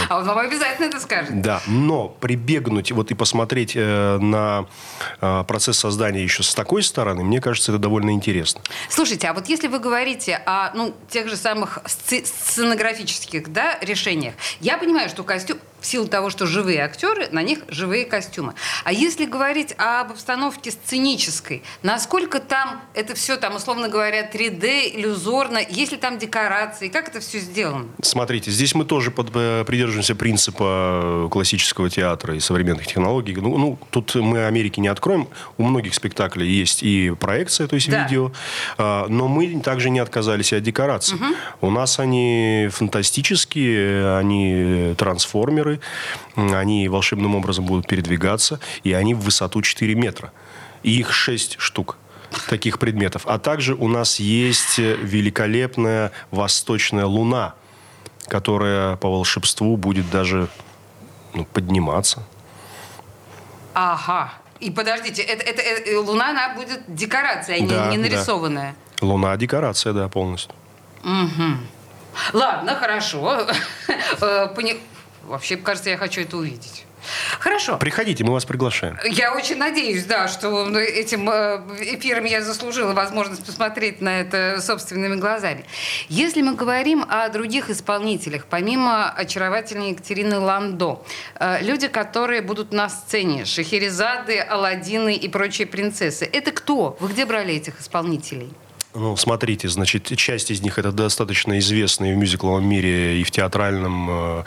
А 0.08 0.18
он 0.18 0.24
вам 0.24 0.38
обязательно 0.38 0.86
это 0.86 1.00
скажет. 1.00 1.42
Да, 1.42 1.60
но 1.66 2.08
прибегнуть 2.08 2.92
вот 2.92 3.10
и 3.10 3.14
посмотреть 3.14 3.72
э, 3.74 4.18
на 4.18 4.66
э, 5.20 5.44
процесс 5.46 5.78
создания 5.78 6.22
еще 6.22 6.44
с 6.44 6.54
такой 6.54 6.84
стороны, 6.84 7.24
мне 7.24 7.40
кажется, 7.40 7.72
это 7.72 7.80
довольно 7.80 8.10
интересно. 8.10 8.61
Слушайте, 8.88 9.28
а 9.28 9.32
вот 9.32 9.48
если 9.48 9.68
вы 9.68 9.78
говорите 9.78 10.40
о 10.46 10.72
ну, 10.74 10.94
тех 11.08 11.28
же 11.28 11.36
самых 11.36 11.78
сценографических 11.86 13.52
да, 13.52 13.78
решениях, 13.80 14.34
я 14.60 14.78
понимаю, 14.78 15.08
что 15.08 15.24
костюм, 15.24 15.58
в 15.82 15.86
силу 15.86 16.06
того, 16.06 16.30
что 16.30 16.46
живые 16.46 16.80
актеры, 16.80 17.28
на 17.32 17.42
них 17.42 17.58
живые 17.68 18.04
костюмы. 18.06 18.54
А 18.84 18.92
если 18.92 19.26
говорить 19.26 19.74
об 19.76 20.12
обстановке 20.12 20.70
сценической, 20.70 21.62
насколько 21.82 22.38
там 22.40 22.80
это 22.94 23.14
все, 23.14 23.36
там, 23.36 23.56
условно 23.56 23.88
говоря, 23.88 24.30
3D, 24.30 24.92
иллюзорно, 24.94 25.58
есть 25.68 25.92
ли 25.92 25.98
там 25.98 26.18
декорации, 26.18 26.88
как 26.88 27.08
это 27.08 27.20
все 27.20 27.40
сделано? 27.40 27.86
Смотрите, 28.00 28.50
здесь 28.50 28.74
мы 28.74 28.84
тоже 28.84 29.10
под- 29.10 29.30
э, 29.34 29.64
придерживаемся 29.66 30.14
принципа 30.14 31.28
классического 31.30 31.90
театра 31.90 32.34
и 32.36 32.40
современных 32.40 32.86
технологий. 32.86 33.34
Ну, 33.34 33.58
ну, 33.58 33.78
тут 33.90 34.14
мы 34.14 34.46
Америки 34.46 34.78
не 34.80 34.88
откроем. 34.88 35.28
У 35.58 35.64
многих 35.64 35.94
спектаклей 35.94 36.48
есть 36.48 36.82
и 36.82 37.10
проекция, 37.18 37.66
то 37.66 37.74
есть 37.74 37.90
Да. 37.90 38.04
видео. 38.04 38.30
А, 38.78 39.06
но 39.08 39.26
мы 39.26 39.58
также 39.60 39.90
не 39.90 39.98
отказались 39.98 40.52
и 40.52 40.56
от 40.56 40.62
декораций. 40.62 41.18
У 41.60 41.70
нас 41.70 41.98
они 41.98 42.68
фантастические, 42.70 44.16
они 44.16 44.94
трансформеры, 44.96 45.71
м, 46.36 46.54
они 46.54 46.88
волшебным 46.88 47.34
образом 47.34 47.64
будут 47.66 47.86
передвигаться, 47.86 48.60
и 48.84 48.92
они 48.92 49.14
в 49.14 49.20
высоту 49.20 49.62
4 49.62 49.94
метра. 49.94 50.32
И 50.82 50.98
их 50.98 51.12
6 51.12 51.56
штук 51.58 51.96
таких 52.48 52.78
предметов. 52.78 53.22
А 53.26 53.38
также 53.38 53.74
у 53.74 53.88
нас 53.88 54.18
есть 54.18 54.78
великолепная 54.78 56.12
восточная 56.30 57.04
луна, 57.06 57.54
которая 58.28 58.96
по 58.96 59.08
волшебству 59.10 59.76
будет 59.76 60.10
даже 60.10 60.48
ну, 61.34 61.44
подниматься. 61.44 62.22
Ага. 63.74 64.32
И 64.60 64.70
подождите, 64.70 65.22
это, 65.22 65.42
это- 65.44 65.62
э, 65.62 65.96
Луна, 65.96 66.30
она 66.30 66.54
будет 66.54 66.82
декорация, 66.88 67.56
а 67.56 67.58
не- 67.60 67.66
Да, 67.68 67.86
не, 67.90 67.96
да. 67.96 68.02
нарисованная. 68.02 68.74
Луна 69.00 69.36
декорация, 69.36 69.92
да, 69.92 70.08
полностью. 70.08 70.54
Ладно, 72.32 72.76
хорошо. 72.76 73.46
Вообще, 75.24 75.56
кажется, 75.56 75.90
я 75.90 75.96
хочу 75.96 76.20
это 76.20 76.36
увидеть. 76.36 76.84
Хорошо. 77.38 77.78
Приходите, 77.78 78.24
мы 78.24 78.32
вас 78.32 78.44
приглашаем. 78.44 78.98
Я 79.04 79.34
очень 79.34 79.56
надеюсь, 79.56 80.04
да, 80.04 80.28
что 80.28 80.68
этим 80.78 81.28
э, 81.28 81.60
эфиром 81.80 82.24
я 82.24 82.42
заслужила 82.42 82.92
возможность 82.92 83.44
посмотреть 83.44 84.00
на 84.00 84.20
это 84.20 84.60
собственными 84.60 85.16
глазами. 85.16 85.64
Если 86.08 86.42
мы 86.42 86.54
говорим 86.54 87.04
о 87.08 87.28
других 87.28 87.70
исполнителях, 87.70 88.46
помимо 88.46 89.10
очаровательной 89.10 89.90
Екатерины 89.90 90.38
Ландо, 90.38 91.04
э, 91.38 91.62
люди, 91.62 91.88
которые 91.88 92.40
будут 92.40 92.72
на 92.72 92.88
сцене, 92.88 93.44
Шахерезады, 93.44 94.38
Аладдины 94.38 95.16
и 95.16 95.28
прочие 95.28 95.66
принцессы, 95.66 96.24
это 96.24 96.52
кто? 96.52 96.96
Вы 97.00 97.08
где 97.08 97.26
брали 97.26 97.54
этих 97.54 97.80
исполнителей? 97.80 98.52
Ну, 98.94 99.16
смотрите, 99.16 99.68
значит, 99.68 100.14
часть 100.18 100.50
из 100.50 100.60
них 100.60 100.78
это 100.78 100.92
достаточно 100.92 101.58
известные 101.58 102.14
в 102.14 102.18
мюзикловом 102.18 102.68
мире 102.68 103.20
и 103.20 103.24
в 103.24 103.30
театральном 103.30 104.08
э, 104.10 104.44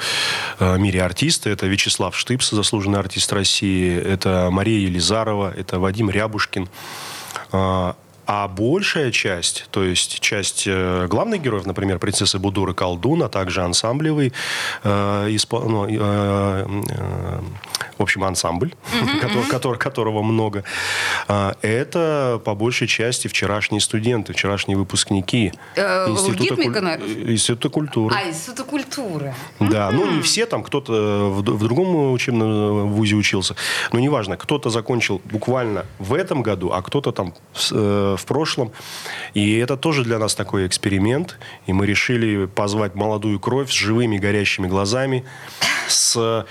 э, 0.59 0.77
мире 0.77 1.01
артисты. 1.01 1.49
Это 1.49 1.65
Вячеслав 1.65 2.15
Штыпс, 2.15 2.51
заслуженный 2.51 2.99
артист 2.99 3.33
России, 3.33 3.97
это 3.97 4.49
Мария 4.51 4.79
Елизарова, 4.81 5.51
это 5.51 5.79
Вадим 5.79 6.11
Рябушкин. 6.11 6.69
Э, 7.53 7.93
а 8.25 8.47
большая 8.47 9.11
часть, 9.11 9.67
то 9.71 9.83
есть 9.83 10.19
часть 10.19 10.63
э, 10.67 11.07
главных 11.07 11.41
героев, 11.41 11.65
например, 11.65 11.99
принцессы 11.99 12.39
Будур 12.39 12.71
и 12.71 12.73
Колдун, 12.73 13.23
а 13.23 13.29
также 13.29 13.61
ансамблевый, 13.61 14.33
э, 14.83 15.27
испо, 15.29 15.59
ну, 15.59 15.87
э, 15.87 15.95
э, 15.97 17.39
в 17.97 18.01
общем, 18.01 18.23
ансамбль, 18.23 18.73
mm-hmm. 18.93 19.19
который, 19.19 19.43
который, 19.43 19.77
которого 19.77 20.23
много, 20.23 20.63
э, 21.27 21.53
это 21.61 22.41
по 22.43 22.55
большей 22.55 22.87
части 22.87 23.27
вчерашние 23.27 23.81
студенты, 23.81 24.33
вчерашние 24.33 24.77
выпускники 24.77 25.53
э, 25.75 26.09
Института, 26.09 26.55
куль... 26.55 27.31
Института 27.31 27.69
культуры. 27.69 28.15
А, 28.15 28.27
Института 28.27 28.63
культуры. 28.63 29.35
Да, 29.59 29.89
mm-hmm. 29.89 29.91
ну 29.91 30.11
не 30.11 30.21
все, 30.21 30.45
там 30.45 30.63
кто-то 30.63 31.29
в, 31.31 31.41
в 31.41 31.67
другом 31.67 32.11
учебном 32.11 32.91
вузе 32.91 33.15
учился, 33.15 33.55
но 33.91 33.99
неважно, 33.99 34.35
кто-то 34.37 34.69
закончил 34.69 35.21
буквально 35.25 35.85
в 35.99 36.13
этом 36.13 36.41
году, 36.41 36.71
а 36.71 36.81
кто-то 36.81 37.11
там 37.11 37.33
э, 37.71 38.14
в 38.17 38.25
прошлом. 38.25 38.71
И 39.33 39.57
это 39.57 39.77
тоже 39.77 40.03
для 40.03 40.19
нас 40.19 40.35
такой 40.35 40.67
эксперимент. 40.67 41.37
И 41.65 41.73
мы 41.73 41.85
решили 41.85 42.45
позвать 42.45 42.95
молодую 42.95 43.39
кровь 43.39 43.69
с 43.69 43.73
живыми 43.73 44.17
горящими 44.17 44.67
глазами, 44.67 45.25
с 45.87 46.45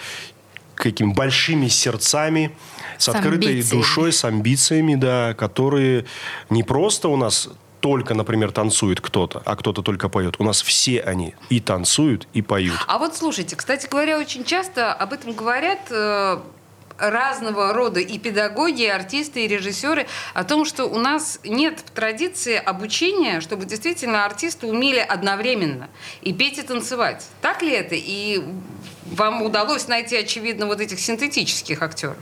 какими 0.74 1.12
большими 1.12 1.68
сердцами, 1.68 2.50
с, 2.98 3.04
с 3.04 3.08
открытой 3.08 3.52
амбициями. 3.52 3.80
душой, 3.80 4.12
с 4.12 4.24
амбициями, 4.24 4.94
да, 4.96 5.34
которые 5.34 6.04
не 6.50 6.62
просто 6.62 7.08
у 7.08 7.16
нас 7.16 7.48
только, 7.84 8.14
например, 8.14 8.50
танцует 8.50 9.02
кто-то, 9.02 9.42
а 9.44 9.56
кто-то 9.56 9.82
только 9.82 10.08
поет. 10.08 10.36
У 10.38 10.44
нас 10.44 10.62
все 10.62 11.00
они 11.00 11.34
и 11.50 11.60
танцуют, 11.60 12.26
и 12.32 12.40
поют. 12.40 12.78
А 12.86 12.96
вот 12.96 13.14
слушайте, 13.14 13.56
кстати 13.56 13.86
говоря, 13.90 14.18
очень 14.18 14.44
часто 14.44 14.92
об 14.94 15.12
этом 15.12 15.34
говорят 15.34 15.80
э, 15.90 16.38
разного 16.98 17.72
рода 17.72 18.00
и 18.00 18.18
педагоги, 18.18 18.82
и 18.82 18.88
артисты, 18.88 19.44
и 19.44 19.48
режиссеры 19.48 20.06
о 20.32 20.44
том, 20.44 20.64
что 20.64 20.86
у 20.86 20.98
нас 20.98 21.40
нет 21.44 21.84
традиции 21.94 22.56
обучения, 22.56 23.40
чтобы 23.40 23.64
действительно 23.64 24.24
артисты 24.24 24.66
умели 24.66 24.98
одновременно 24.98 25.88
и 26.22 26.32
петь, 26.32 26.58
и 26.58 26.62
танцевать. 26.62 27.26
Так 27.40 27.62
ли 27.62 27.72
это? 27.72 27.94
И 27.94 28.42
вам 29.06 29.42
удалось 29.42 29.88
найти, 29.88 30.16
очевидно, 30.16 30.66
вот 30.66 30.80
этих 30.80 30.98
синтетических 30.98 31.82
актеров? 31.82 32.16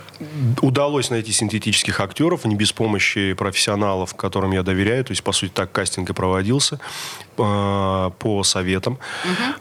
Удалось 0.61 1.11
найти 1.11 1.33
синтетических 1.33 2.01
актеров, 2.01 2.45
не 2.45 2.57
без 2.57 2.73
помощи 2.73 3.35
профессионалов, 3.35 4.15
которым 4.15 4.53
я 4.53 4.63
доверяю. 4.63 5.05
То 5.05 5.13
есть, 5.13 5.23
по 5.23 5.33
сути, 5.33 5.51
так 5.53 5.71
кастинг 5.73 6.11
и 6.11 6.13
проводился 6.13 6.81
э, 7.39 8.11
по 8.19 8.43
советам. 8.45 8.99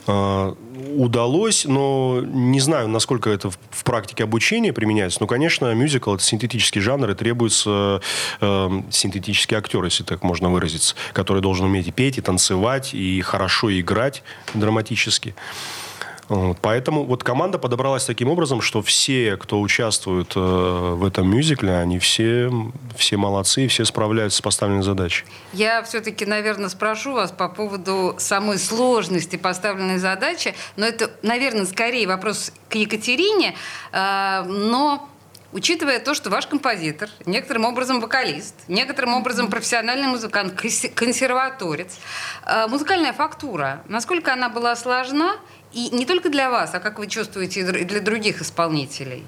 Угу. 0.07 0.57
Удалось, 0.95 1.65
но 1.65 2.21
не 2.21 2.59
знаю, 2.59 2.87
насколько 2.87 3.29
это 3.29 3.49
в, 3.49 3.59
в 3.69 3.83
практике 3.83 4.23
обучения 4.23 4.73
применяется. 4.73 5.19
Но, 5.21 5.27
конечно, 5.27 5.73
мюзикл– 5.73 6.13
это 6.15 6.23
синтетический 6.23 6.81
жанр, 6.81 7.11
и 7.11 7.15
требуется 7.15 8.01
э, 8.39 8.81
синтетический 8.89 9.57
актер, 9.57 9.83
если 9.83 10.03
так 10.03 10.23
можно 10.23 10.49
выразиться, 10.49 10.95
который 11.13 11.41
должен 11.41 11.65
уметь 11.65 11.87
и 11.87 11.91
петь, 11.91 12.17
и 12.17 12.21
танцевать, 12.21 12.93
и 12.93 13.21
хорошо 13.21 13.71
играть 13.79 14.23
драматически. 14.53 15.35
Поэтому 16.61 17.03
вот 17.03 17.23
команда 17.23 17.59
подобралась 17.59 18.05
таким 18.05 18.29
образом, 18.29 18.61
что 18.61 18.81
все, 18.81 19.35
кто 19.37 19.59
участвует 19.59 20.33
э, 20.35 20.39
в 20.39 21.05
этом 21.05 21.29
мюзикле, 21.29 21.75
они 21.75 21.99
все, 21.99 22.51
все 22.95 23.17
молодцы 23.17 23.67
все 23.67 23.83
справляются 23.83 24.37
с 24.37 24.41
поставленной 24.41 24.83
задачей. 24.83 25.25
Я 25.51 25.83
все-таки, 25.83 26.25
наверное, 26.25 26.69
спрошу 26.69 27.13
вас 27.13 27.31
по 27.31 27.49
поводу 27.49 28.15
самой 28.17 28.59
сложности 28.59 29.35
поставленной 29.35 29.97
задачи, 29.97 30.55
но 30.77 30.85
это, 30.85 31.11
наверное, 31.21 31.65
скорее 31.65 32.07
вопрос 32.07 32.53
к 32.69 32.75
Екатерине, 32.75 33.55
э, 33.91 34.43
но 34.47 35.07
Учитывая 35.53 35.99
то, 35.99 36.13
что 36.13 36.29
ваш 36.29 36.47
композитор, 36.47 37.09
некоторым 37.25 37.65
образом 37.65 37.99
вокалист, 37.99 38.55
некоторым 38.69 39.15
образом 39.15 39.49
профессиональный 39.49 40.07
музыкант, 40.07 40.53
консерваторец, 40.95 41.97
э, 42.45 42.67
музыкальная 42.67 43.11
фактура, 43.11 43.83
насколько 43.89 44.31
она 44.31 44.47
была 44.47 44.77
сложна 44.77 45.35
и 45.73 45.89
не 45.91 46.05
только 46.05 46.29
для 46.29 46.49
вас, 46.49 46.73
а 46.73 46.79
как 46.79 46.99
вы 46.99 47.07
чувствуете 47.07 47.61
и 47.61 47.83
для 47.85 48.01
других 48.01 48.41
исполнителей? 48.41 49.25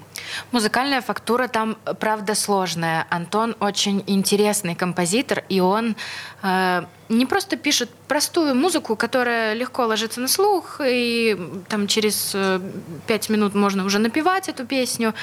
Музыкальная 0.52 1.00
фактура 1.00 1.48
там, 1.48 1.76
правда, 1.98 2.34
сложная. 2.34 3.06
Антон 3.08 3.56
очень 3.60 4.04
интересный 4.06 4.74
композитор, 4.74 5.44
и 5.48 5.60
он 5.60 5.96
э, 6.42 6.82
не 7.08 7.24
просто 7.24 7.56
пишет 7.56 7.88
простую 8.08 8.54
музыку, 8.54 8.94
которая 8.94 9.54
легко 9.54 9.86
ложится 9.86 10.20
на 10.20 10.28
слух, 10.28 10.80
и 10.84 11.38
там 11.68 11.86
через 11.86 12.32
э, 12.34 12.60
пять 13.06 13.30
минут 13.30 13.54
можно 13.54 13.84
уже 13.84 13.98
напевать 13.98 14.48
эту 14.50 14.66
песню. 14.66 15.14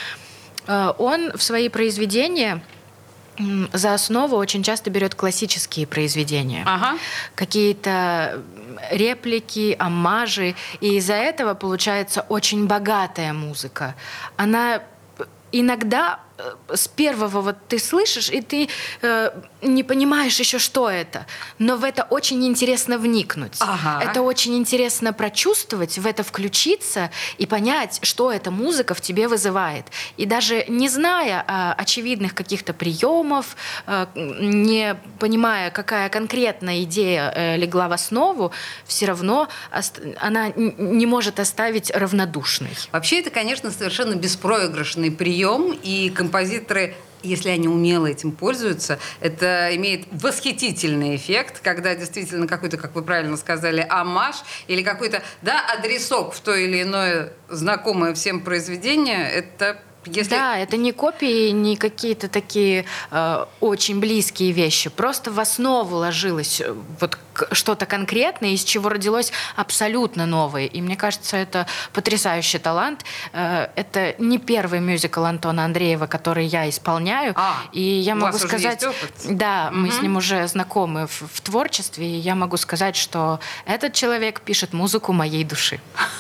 Э, 0.66 0.94
он 0.98 1.32
в 1.38 1.44
свои 1.44 1.70
произведения 1.70 2.64
за 3.74 3.94
основу 3.94 4.36
очень 4.36 4.64
часто 4.64 4.90
берет 4.90 5.16
классические 5.16 5.88
произведения. 5.88 6.64
Ага. 6.66 6.98
Какие-то 7.36 8.42
реплики, 8.92 9.76
аммажи. 9.80 10.56
И 10.80 10.98
из-за 10.98 11.14
этого 11.14 11.54
получается 11.54 12.26
очень 12.30 12.68
богатая 12.68 13.34
музыка. 13.34 13.96
Она 14.38 14.82
иногда 15.52 16.20
Э, 16.42 16.76
с 16.76 16.88
первого 16.88 17.42
вот 17.42 17.56
ты 17.68 17.80
слышишь, 17.80 18.30
и 18.30 18.42
ты 18.42 18.70
э, 19.02 19.32
не 19.62 19.84
понимаешь 19.84 20.40
еще, 20.40 20.60
что 20.60 20.90
это. 20.90 21.26
Но 21.60 21.78
в 21.78 21.84
это 21.84 22.04
очень 22.04 22.46
интересно 22.46 22.98
вникнуть. 22.98 23.58
Ага. 23.60 24.04
Это 24.04 24.22
очень 24.22 24.58
интересно 24.58 25.14
прочувствовать, 25.14 25.98
в 25.98 26.06
это 26.06 26.24
включиться 26.24 27.12
и 27.38 27.46
понять, 27.46 28.00
что 28.04 28.32
эта 28.32 28.52
музыка 28.52 28.94
в 28.94 29.02
тебе 29.02 29.28
вызывает. 29.28 29.86
И 30.18 30.26
даже 30.26 30.66
не 30.68 30.90
зная 30.90 31.46
э, 31.48 31.74
очевидных 31.82 32.34
каких-то 32.34 32.74
приемов, 32.74 33.56
э, 33.88 34.08
не 34.16 34.96
понимая, 35.20 35.72
какая 35.72 36.10
конкретная 36.10 36.84
идея 36.84 37.32
э, 37.36 37.58
легла 37.58 37.88
в 37.88 37.94
основу, 37.94 38.52
все 38.86 39.06
равно 39.06 39.48
она 40.20 40.50
не 40.56 41.06
может 41.06 41.40
оставить 41.40 41.92
равнодушной. 41.92 42.76
Вообще 42.92 43.20
это, 43.20 43.30
конечно, 43.30 43.72
совершенно 43.72 44.16
беспроигрышный 44.16 45.12
прием, 45.12 45.78
и 45.84 46.10
композиторы 46.10 46.96
если 47.24 47.50
они 47.50 47.68
умело 47.68 48.08
этим 48.08 48.32
пользуются, 48.32 49.00
это 49.20 49.70
имеет 49.76 50.08
восхитительный 50.12 51.16
эффект, 51.16 51.62
когда 51.62 51.96
действительно 51.96 52.48
какой-то, 52.48 52.78
как 52.78 52.96
вы 52.96 53.04
правильно 53.04 53.38
сказали, 53.38 53.86
амаш 53.90 54.38
или 54.68 54.84
какой-то, 54.84 55.22
да, 55.42 55.62
адресок 55.74 56.34
в 56.34 56.40
то 56.42 56.54
или 56.56 56.82
иное 56.84 57.34
знакомое 57.50 58.14
всем 58.14 58.42
произведение, 58.42 59.30
это 59.30 59.82
если... 60.06 60.32
Да, 60.32 60.58
это 60.58 60.78
не 60.78 60.94
копии, 60.94 61.50
не 61.50 61.78
какие-то 61.78 62.28
такие 62.28 62.86
э, 63.12 63.46
очень 63.60 64.00
близкие 64.00 64.52
вещи. 64.52 64.90
Просто 64.90 65.32
в 65.32 65.40
основу 65.40 65.98
ложилось 65.98 66.62
э, 66.62 66.74
вот 67.00 67.18
что-то 67.52 67.86
конкретное, 67.86 68.52
из 68.52 68.64
чего 68.64 68.90
родилось 68.90 69.32
абсолютно 69.56 70.26
новое. 70.26 70.66
И 70.66 70.82
мне 70.82 70.96
кажется, 70.96 71.38
это 71.38 71.68
потрясающий 71.94 72.60
талант. 72.60 73.06
Э, 73.34 73.68
это 73.76 74.16
не 74.18 74.38
первый 74.38 74.80
мюзикл 74.80 75.24
Антона 75.24 75.66
Андреева, 75.66 76.08
который 76.08 76.46
я 76.46 76.70
исполняю. 76.70 77.34
А, 77.36 77.56
и 77.72 77.82
я 77.82 78.16
могу 78.16 78.38
сказать, 78.38 78.84
да, 79.26 79.70
угу. 79.72 79.80
мы 79.80 79.92
с 79.92 80.02
ним 80.02 80.18
уже 80.18 80.48
знакомы 80.48 81.08
в, 81.08 81.24
в 81.34 81.42
творчестве, 81.42 82.06
и 82.06 82.18
я 82.18 82.36
могу 82.36 82.58
сказать, 82.58 82.96
что 82.96 83.40
этот 83.66 83.94
человек 83.94 84.42
пишет 84.42 84.74
музыку 84.74 85.14
моей 85.14 85.44
души. 85.44 85.80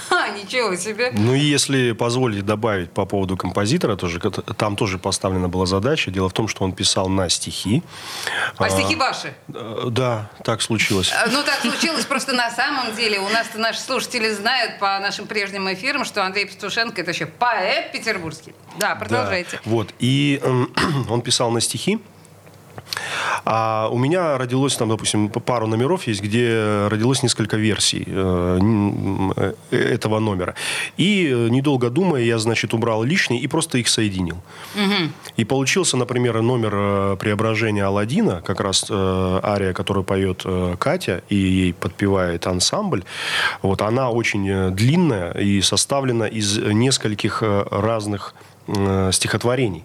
Ничего 0.43 0.75
себе. 0.75 1.11
Ну 1.13 1.33
и 1.33 1.39
если 1.39 1.91
позволите 1.91 2.41
добавить 2.41 2.91
по 2.91 3.05
поводу 3.05 3.37
композитора, 3.37 3.95
тоже, 3.95 4.19
там 4.19 4.75
тоже 4.75 4.97
поставлена 4.97 5.49
была 5.49 5.65
задача. 5.65 6.11
Дело 6.11 6.29
в 6.29 6.33
том, 6.33 6.47
что 6.47 6.63
он 6.63 6.73
писал 6.73 7.09
на 7.09 7.29
стихи. 7.29 7.83
А, 8.57 8.65
а 8.65 8.69
стихи 8.69 8.95
ваши? 8.95 9.33
Э, 9.53 9.87
да, 9.89 10.29
так 10.43 10.61
случилось. 10.61 11.10
Э, 11.11 11.29
ну, 11.29 11.43
так 11.43 11.59
случилось 11.61 12.05
просто 12.05 12.33
на 12.33 12.49
самом 12.51 12.95
деле. 12.95 13.19
У 13.19 13.29
нас 13.29 13.47
наши 13.55 13.79
слушатели 13.79 14.29
знают 14.29 14.79
по 14.79 14.99
нашим 14.99 15.27
прежним 15.27 15.71
эфирам, 15.71 16.05
что 16.05 16.23
Андрей 16.23 16.45
Петушенко 16.45 17.01
это 17.01 17.11
еще 17.11 17.25
поэт 17.25 17.91
петербургский. 17.91 18.53
Да, 18.79 18.95
продолжайте. 18.95 19.59
Да, 19.63 19.69
вот. 19.69 19.93
И 19.99 20.39
э, 20.41 20.65
он 21.09 21.21
писал 21.21 21.51
на 21.51 21.61
стихи. 21.61 21.99
А 23.45 23.89
у 23.91 23.97
меня 23.97 24.37
родилось 24.37 24.75
там, 24.75 24.89
допустим, 24.89 25.29
пару 25.29 25.67
номеров 25.67 26.07
есть, 26.07 26.21
где 26.21 26.87
родилось 26.89 27.23
несколько 27.23 27.57
версий 27.57 28.03
э, 28.07 29.53
этого 29.71 30.19
номера. 30.19 30.55
И, 30.97 31.47
недолго 31.49 31.89
думая, 31.89 32.23
я, 32.23 32.37
значит, 32.37 32.73
убрал 32.73 33.03
лишний 33.03 33.39
и 33.39 33.47
просто 33.47 33.77
их 33.77 33.87
соединил. 33.87 34.37
Угу. 34.75 35.11
И 35.37 35.45
получился, 35.45 35.97
например, 35.97 36.41
номер 36.41 37.15
преображения 37.17 37.85
Алладина, 37.85 38.41
как 38.41 38.59
раз 38.59 38.85
ария, 38.89 39.73
которую 39.73 40.03
поет 40.03 40.45
Катя, 40.77 41.23
и 41.29 41.35
ей 41.35 41.73
подпевает 41.73 42.47
ансамбль. 42.47 43.03
Вот, 43.61 43.81
она 43.81 44.09
очень 44.09 44.71
длинная 44.71 45.31
и 45.31 45.61
составлена 45.61 46.27
из 46.27 46.57
нескольких 46.57 47.41
разных 47.71 48.33
стихотворений. 49.11 49.83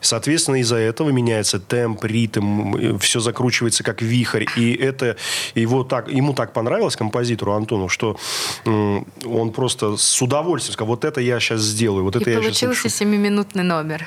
Соответственно, 0.00 0.56
из-за 0.56 0.76
этого 0.76 1.10
меняется 1.10 1.58
темп, 1.58 2.04
ритм, 2.04 2.98
все 2.98 3.20
закручивается 3.20 3.82
как 3.82 4.02
вихрь. 4.02 4.46
И 4.56 4.74
это 4.74 5.16
его 5.54 5.84
так, 5.84 6.08
ему 6.08 6.34
так 6.34 6.52
понравилось, 6.52 6.96
композитору 6.96 7.52
Антону, 7.52 7.88
что 7.88 8.16
он 8.64 9.52
просто 9.52 9.96
с 9.96 10.22
удовольствием 10.22 10.74
сказал, 10.74 10.88
вот 10.88 11.04
это 11.04 11.20
я 11.20 11.40
сейчас 11.40 11.60
сделаю, 11.60 12.04
вот 12.04 12.16
это 12.16 12.30
и 12.30 12.32
я 12.32 12.40
получился 12.40 12.88
семиминутный 12.88 13.64
номер. 13.64 14.06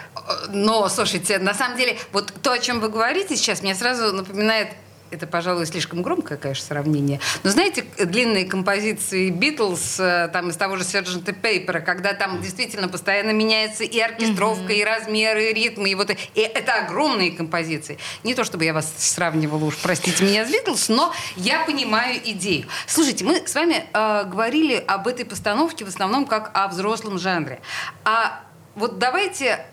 Но, 0.49 0.87
слушайте, 0.89 1.39
на 1.39 1.53
самом 1.53 1.77
деле, 1.77 1.97
вот 2.11 2.33
то, 2.41 2.51
о 2.51 2.59
чем 2.59 2.79
вы 2.79 2.89
говорите 2.89 3.35
сейчас, 3.35 3.61
мне 3.61 3.75
сразу 3.75 4.13
напоминает 4.15 4.69
это, 5.11 5.27
пожалуй, 5.27 5.65
слишком 5.65 6.01
громкое, 6.01 6.37
конечно, 6.37 6.65
сравнение. 6.65 7.19
Но 7.43 7.49
знаете, 7.49 7.85
длинные 7.97 8.45
композиции 8.45 9.29
Битлз, 9.29 9.99
э, 9.99 10.29
там 10.31 10.49
из 10.49 10.57
того 10.57 10.77
же 10.77 10.83
Сержанта 10.83 11.33
Пейпера, 11.33 11.79
когда 11.79 12.13
там 12.13 12.41
действительно 12.41 12.87
постоянно 12.87 13.31
меняется 13.31 13.83
и 13.83 13.99
оркестровка, 13.99 14.73
mm-hmm. 14.73 14.81
и 14.81 14.83
размеры, 14.83 15.49
и 15.49 15.53
ритмы, 15.53 15.89
и 15.89 15.95
вот 15.95 16.11
и 16.11 16.39
это 16.39 16.73
огромные 16.85 17.31
композиции. 17.31 17.97
Не 18.23 18.35
то 18.35 18.43
чтобы 18.43 18.65
я 18.65 18.73
вас 18.73 18.91
сравнивала 18.97 19.65
уж, 19.65 19.77
простите 19.77 20.23
меня, 20.23 20.45
с 20.45 20.51
Битлз, 20.51 20.89
но 20.89 21.13
я 21.35 21.63
понимаю 21.65 22.19
идею. 22.23 22.67
Слушайте, 22.87 23.25
мы 23.25 23.47
с 23.47 23.55
вами 23.55 23.85
э, 23.93 24.23
говорили 24.25 24.75
об 24.75 25.07
этой 25.07 25.25
постановке 25.25 25.85
в 25.85 25.87
основном 25.87 26.25
как 26.25 26.51
о 26.53 26.67
взрослом 26.67 27.19
жанре. 27.19 27.61
А 28.03 28.41
вот 28.75 28.99
давайте 28.99 29.65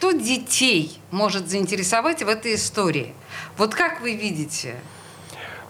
что 0.00 0.12
детей 0.12 0.98
может 1.10 1.50
заинтересовать 1.50 2.22
в 2.22 2.28
этой 2.28 2.54
истории? 2.54 3.12
Вот 3.58 3.74
как 3.74 4.00
вы 4.00 4.16
видите? 4.16 4.76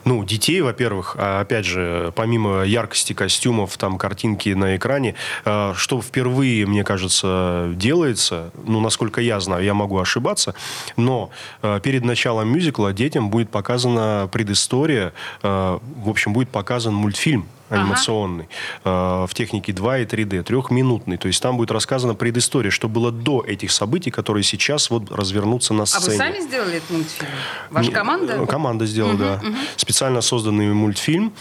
Ну, 0.04 0.24
детей, 0.24 0.60
во-первых, 0.60 1.16
а, 1.18 1.40
опять 1.40 1.64
же, 1.64 2.12
помимо 2.14 2.62
яркости 2.62 3.12
костюмов, 3.12 3.76
там, 3.76 3.98
картинки 3.98 4.50
на 4.50 4.76
экране, 4.76 5.16
а, 5.44 5.74
что 5.74 6.00
впервые, 6.00 6.64
мне 6.64 6.84
кажется, 6.84 7.72
делается, 7.74 8.52
ну, 8.64 8.80
насколько 8.80 9.20
я 9.20 9.40
знаю, 9.40 9.64
я 9.64 9.74
могу 9.74 9.98
ошибаться, 9.98 10.54
но 10.96 11.30
а, 11.60 11.80
перед 11.80 12.04
началом 12.04 12.52
мюзикла 12.52 12.92
детям 12.92 13.30
будет 13.30 13.50
показана 13.50 14.28
предыстория, 14.30 15.12
в 15.42 15.80
общем, 16.08 16.32
будет 16.32 16.50
показан 16.50 16.94
мультфильм 16.94 17.48
анимационный, 17.70 18.48
ага. 18.84 19.24
э, 19.24 19.26
в 19.26 19.34
технике 19.34 19.72
2 19.72 19.98
и 19.98 20.04
3D, 20.04 20.42
трехминутный. 20.42 21.16
То 21.16 21.28
есть 21.28 21.42
там 21.42 21.56
будет 21.56 21.70
рассказана 21.70 22.14
предыстория, 22.14 22.70
что 22.70 22.88
было 22.88 23.10
до 23.10 23.42
этих 23.46 23.72
событий, 23.72 24.10
которые 24.10 24.42
сейчас 24.42 24.90
вот 24.90 25.10
развернутся 25.10 25.72
на 25.74 25.86
сцене. 25.86 26.04
А 26.06 26.10
вы 26.10 26.16
сами 26.16 26.40
сделали 26.40 26.76
этот 26.76 26.90
мультфильм? 26.90 27.30
Ваша 27.70 27.92
команда? 27.92 28.32
Э, 28.34 28.46
команда 28.46 28.86
сделала, 28.86 29.12
угу, 29.12 29.18
да. 29.22 29.40
Угу. 29.42 29.56
Специально 29.76 30.20
созданный 30.20 30.72
мультфильм. 30.72 31.32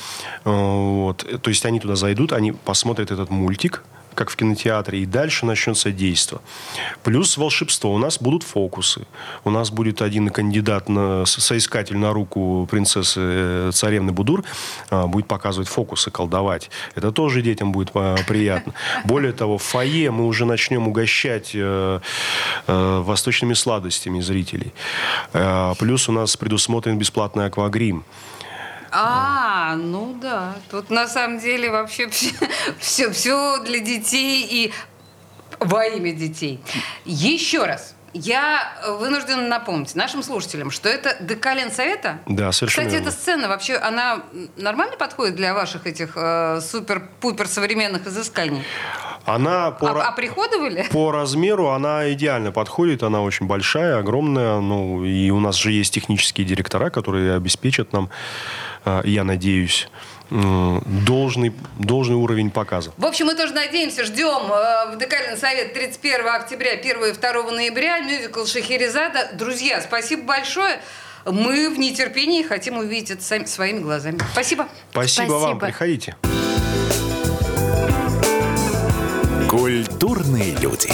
Э, 0.46 0.50
вот. 0.52 1.26
То 1.42 1.50
есть 1.50 1.66
они 1.66 1.80
туда 1.80 1.96
зайдут, 1.96 2.34
они 2.34 2.52
посмотрят 2.52 3.12
этот 3.12 3.30
мультик, 3.30 3.84
как 4.20 4.30
в 4.32 4.36
кинотеатре, 4.36 5.00
и 5.00 5.06
дальше 5.06 5.46
начнется 5.46 5.92
действо. 5.92 6.42
Плюс 7.04 7.38
волшебство. 7.38 7.94
У 7.94 7.98
нас 7.98 8.20
будут 8.20 8.44
фокусы. 8.44 9.08
У 9.46 9.50
нас 9.50 9.72
будет 9.72 10.02
один 10.02 10.28
кандидат, 10.28 10.90
на, 10.90 11.26
соискатель 11.26 11.98
на 11.98 12.12
руку 12.12 12.68
принцессы 12.70 13.22
э, 13.24 13.72
царевны 13.74 14.12
Будур, 14.12 14.44
а, 14.90 15.08
будет 15.08 15.28
показывать 15.28 15.70
фокусы, 15.70 16.12
колдовать. 16.12 16.70
Это 16.96 17.14
тоже 17.14 17.42
детям 17.42 17.72
будет 17.72 17.92
а, 17.94 18.18
приятно. 18.28 18.74
Более 19.06 19.32
того, 19.32 19.58
в 19.58 19.64
фойе 19.64 20.12
мы 20.12 20.26
уже 20.28 20.44
начнем 20.44 20.90
угощать 20.90 21.52
э, 21.54 22.02
э, 22.68 23.02
восточными 23.02 23.54
сладостями 23.54 24.20
зрителей. 24.20 24.74
Плюс 25.80 26.10
у 26.10 26.12
нас 26.12 26.36
предусмотрен 26.36 26.98
бесплатный 26.98 27.46
аквагрим. 27.46 28.04
А, 28.92 29.76
ну 29.76 30.18
да. 30.22 30.56
Тут 30.70 30.90
на 30.90 31.08
самом 31.08 31.40
деле 31.40 31.72
вообще 31.72 32.08
все, 32.10 32.32
все, 32.80 33.12
все 33.12 33.60
для 33.64 33.80
детей 33.80 34.48
и 34.50 34.74
во 35.60 35.86
имя 35.86 36.14
детей. 36.14 36.60
Еще 37.06 37.66
раз. 37.66 37.96
Я 38.14 38.74
вынуждена 39.00 39.48
напомнить 39.48 39.94
нашим 39.94 40.24
слушателям, 40.24 40.72
что 40.72 40.90
это 40.90 41.16
Декален 41.20 41.72
Совета. 41.72 42.20
Да, 42.26 42.52
совершенно. 42.52 42.88
Кстати, 42.88 43.02
эта 43.04 43.12
сцена 43.12 43.48
вообще, 43.48 43.76
она 43.76 44.24
нормально 44.58 44.98
подходит 44.98 45.36
для 45.36 45.54
ваших 45.54 45.86
этих 45.86 46.14
э, 46.16 46.60
супер-пупер 46.62 47.48
современных 47.48 48.08
изысканий? 48.08 48.64
Она 49.26 49.70
по, 49.72 49.92
а, 49.92 50.08
а 50.08 50.12
приходовали? 50.12 50.88
По 50.92 51.12
размеру 51.12 51.70
она 51.70 52.12
идеально 52.12 52.52
подходит, 52.52 53.04
она 53.04 53.22
очень 53.22 53.46
большая, 53.46 54.00
огромная, 54.00 54.60
ну 54.60 55.04
и 55.06 55.30
у 55.30 55.40
нас 55.40 55.56
же 55.56 55.72
есть 55.72 55.94
технические 55.94 56.48
директора, 56.48 56.90
которые 56.90 57.36
обеспечат 57.36 57.94
нам 57.94 58.10
а, 58.10 58.69
я 59.04 59.24
надеюсь, 59.24 59.88
должный, 60.30 61.54
должный 61.78 62.16
уровень 62.16 62.52
показа. 62.52 62.92
В 62.98 63.06
общем, 63.06 63.28
мы 63.28 63.36
тоже 63.36 63.54
надеемся, 63.54 64.06
ждем 64.06 64.52
э, 64.52 64.94
в 64.94 64.98
Декальный 65.00 65.38
совет 65.38 65.74
31 65.74 66.28
октября, 66.28 66.74
1 66.74 67.06
и 67.06 67.12
2 67.14 67.52
ноября, 67.52 68.00
мюзикл 68.00 68.46
Шахерезада. 68.46 69.30
Друзья, 69.34 69.82
спасибо 69.82 70.24
большое. 70.24 70.80
Мы 71.26 71.70
в 71.70 71.80
нетерпении 71.80 72.44
хотим 72.44 72.78
увидеть 72.78 73.12
это 73.12 73.24
сами, 73.24 73.46
своими 73.46 73.80
глазами. 73.80 74.20
Спасибо. 74.32 74.68
Спасибо, 74.92 75.26
Спасибо 75.26 75.34
вам. 75.34 75.60
Приходите. 75.60 76.16
Культурные 79.50 80.56
люди. 80.58 80.92